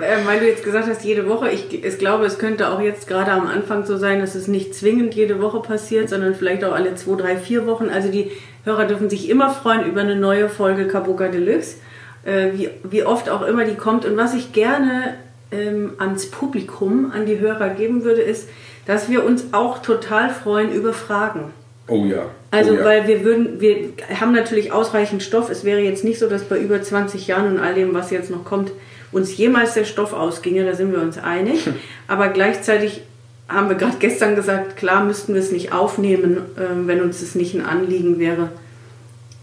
Äh, 0.00 0.26
Weil 0.26 0.40
du 0.40 0.46
jetzt 0.46 0.64
gesagt 0.64 0.88
hast, 0.88 1.04
jede 1.04 1.28
Woche, 1.28 1.50
ich, 1.50 1.84
ich 1.84 1.98
glaube, 1.98 2.26
es 2.26 2.38
könnte 2.38 2.70
auch 2.70 2.80
jetzt 2.80 3.06
gerade 3.08 3.32
am 3.32 3.46
Anfang 3.46 3.84
so 3.84 3.96
sein, 3.96 4.20
dass 4.20 4.34
es 4.34 4.48
nicht 4.48 4.74
zwingend 4.74 5.14
jede 5.14 5.40
Woche 5.40 5.60
passiert, 5.60 6.08
sondern 6.08 6.34
vielleicht 6.34 6.64
auch 6.64 6.72
alle 6.72 6.94
zwei, 6.94 7.16
drei, 7.16 7.36
vier 7.36 7.66
Wochen. 7.66 7.88
Also 7.88 8.10
die 8.10 8.30
Hörer 8.64 8.86
dürfen 8.86 9.10
sich 9.10 9.28
immer 9.28 9.50
freuen 9.50 9.84
über 9.86 10.00
eine 10.00 10.16
neue 10.16 10.48
Folge 10.48 10.86
Kabuka 10.86 11.28
Deluxe, 11.28 11.76
äh, 12.24 12.52
wie, 12.54 12.70
wie 12.84 13.04
oft 13.04 13.28
auch 13.28 13.42
immer 13.42 13.64
die 13.64 13.76
kommt. 13.76 14.04
Und 14.04 14.16
was 14.16 14.34
ich 14.34 14.52
gerne 14.52 15.16
ähm, 15.50 15.92
ans 15.98 16.30
Publikum, 16.30 17.10
an 17.12 17.26
die 17.26 17.38
Hörer 17.38 17.70
geben 17.70 18.04
würde, 18.04 18.22
ist, 18.22 18.48
dass 18.86 19.08
wir 19.08 19.24
uns 19.24 19.52
auch 19.52 19.78
total 19.78 20.30
freuen 20.30 20.72
über 20.72 20.92
Fragen. 20.92 21.52
Oh 21.88 22.04
ja. 22.04 22.26
Also, 22.50 22.72
oh 22.72 22.74
ja. 22.74 22.84
weil 22.84 23.08
wir 23.08 23.24
würden, 23.24 23.60
wir 23.60 23.90
haben 24.20 24.32
natürlich 24.32 24.72
ausreichend 24.72 25.22
Stoff. 25.22 25.50
Es 25.50 25.64
wäre 25.64 25.80
jetzt 25.80 26.04
nicht 26.04 26.18
so, 26.18 26.28
dass 26.28 26.44
bei 26.44 26.58
über 26.58 26.80
20 26.80 27.26
Jahren 27.26 27.56
und 27.56 27.58
all 27.58 27.74
dem, 27.74 27.94
was 27.94 28.10
jetzt 28.10 28.30
noch 28.30 28.44
kommt, 28.44 28.70
uns 29.10 29.36
jemals 29.36 29.74
der 29.74 29.84
Stoff 29.84 30.12
ausginge, 30.12 30.64
da 30.64 30.74
sind 30.74 30.92
wir 30.92 31.00
uns 31.00 31.18
einig. 31.18 31.68
Aber 32.08 32.28
gleichzeitig 32.28 33.02
haben 33.48 33.68
wir 33.68 33.76
gerade 33.76 33.96
gestern 33.98 34.36
gesagt, 34.36 34.76
klar 34.76 35.04
müssten 35.04 35.32
wir 35.32 35.40
es 35.40 35.50
nicht 35.50 35.72
aufnehmen, 35.72 36.42
ähm, 36.58 36.86
wenn 36.86 37.00
uns 37.00 37.22
es 37.22 37.34
nicht 37.34 37.54
ein 37.54 37.64
Anliegen 37.64 38.18
wäre, 38.18 38.50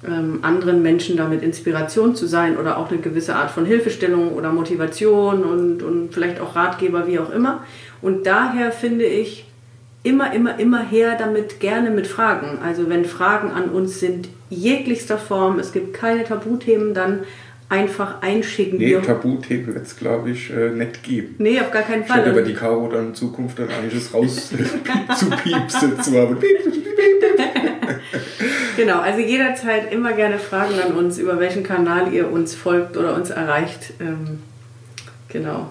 ähm, 0.08 0.40
anderen 0.44 0.84
Menschen 0.84 1.18
damit 1.18 1.42
Inspiration 1.42 2.16
zu 2.16 2.28
sein 2.28 2.58
oder 2.58 2.78
auch 2.78 2.92
eine 2.92 3.00
gewisse 3.00 3.36
Art 3.36 3.50
von 3.50 3.66
Hilfestellung 3.66 4.34
oder 4.34 4.52
Motivation 4.52 5.44
und, 5.44 5.82
und 5.82 6.14
vielleicht 6.14 6.40
auch 6.40 6.56
Ratgeber, 6.56 7.08
wie 7.08 7.18
auch 7.18 7.32
immer. 7.32 7.64
Und 8.02 8.28
daher 8.28 8.72
finde 8.72 9.06
ich, 9.06 9.46
immer, 10.06 10.32
immer, 10.34 10.60
immer 10.60 10.84
her 10.84 11.16
damit 11.18 11.60
gerne 11.60 11.90
mit 11.90 12.08
Fragen. 12.08 12.60
Also 12.64 12.90
wenn 12.90 13.06
Fragen 13.06 13.52
an 13.52 13.70
uns 13.70 14.00
sind, 14.00 14.30
jeglichster 14.50 15.18
Form, 15.18 15.58
es 15.60 15.72
gibt 15.72 15.94
keine 15.94 16.24
Tabuthemen, 16.24 16.94
dann 16.94 17.24
einfach 17.68 18.22
einschicken. 18.22 18.78
Nee, 18.78 18.96
Tabuthemen 19.00 19.74
wird 19.74 19.88
es, 19.88 19.98
glaube 19.98 20.30
ich, 20.30 20.52
äh, 20.54 20.70
nicht 20.70 21.02
geben. 21.02 21.36
nee, 21.40 21.60
auf 21.60 21.72
gar 21.72 21.82
keinen 21.82 22.04
Ich 22.04 22.10
hätte 22.10 22.22
Fall. 22.22 22.32
über 22.32 22.44
die 22.44 22.54
Caro 22.54 22.88
dann 22.88 23.08
in 23.08 23.16
Zukunft 23.16 23.58
dann 23.58 23.70
einiges 23.70 24.14
raus 24.14 24.50
zu 25.18 25.30
piepsen. 25.32 26.00
zu 26.00 26.12
haben. 26.20 26.38
Genau, 28.78 29.00
also 29.00 29.20
jederzeit 29.20 29.92
immer 29.92 30.14
gerne 30.14 30.38
Fragen 30.38 30.76
an 30.80 30.94
uns, 30.96 31.18
über 31.18 31.40
welchen 31.40 31.64
Kanal 31.64 32.14
ihr 32.14 32.32
uns 32.32 32.54
folgt 32.54 32.98
oder 32.98 33.16
uns 33.16 33.32
erreicht. 33.32 33.94
Ähm, 34.00 34.40
genau. 35.30 35.70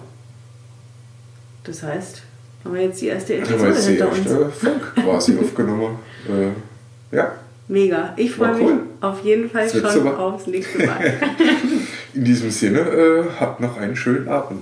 Das 1.63 1.81
heißt, 1.83 2.23
haben 2.65 2.73
wir 2.73 2.81
jetzt 2.81 3.01
die 3.01 3.07
erste 3.07 3.35
Episode 3.35 3.67
jetzt 3.69 3.87
die 3.87 3.91
hinter 3.91 4.09
uns. 4.09 4.17
erste 4.17 4.49
Folge 4.49 4.79
quasi 4.95 5.37
aufgenommen. 5.39 5.99
Äh, 6.27 7.15
ja, 7.15 7.31
Mega. 7.67 8.13
Ich 8.15 8.31
freue 8.31 8.49
War 8.49 8.57
mich 8.57 8.67
cool. 8.67 8.79
auf 9.01 9.23
jeden 9.23 9.49
Fall 9.49 9.69
schon 9.69 9.89
super. 9.89 10.19
aufs 10.19 10.45
nächste 10.47 10.85
Mal. 10.85 11.13
in 12.13 12.23
diesem 12.23 12.51
Sinne, 12.51 12.79
äh, 12.79 13.23
habt 13.39 13.59
noch 13.59 13.77
einen 13.77 13.95
schönen 13.95 14.27
Abend. 14.27 14.61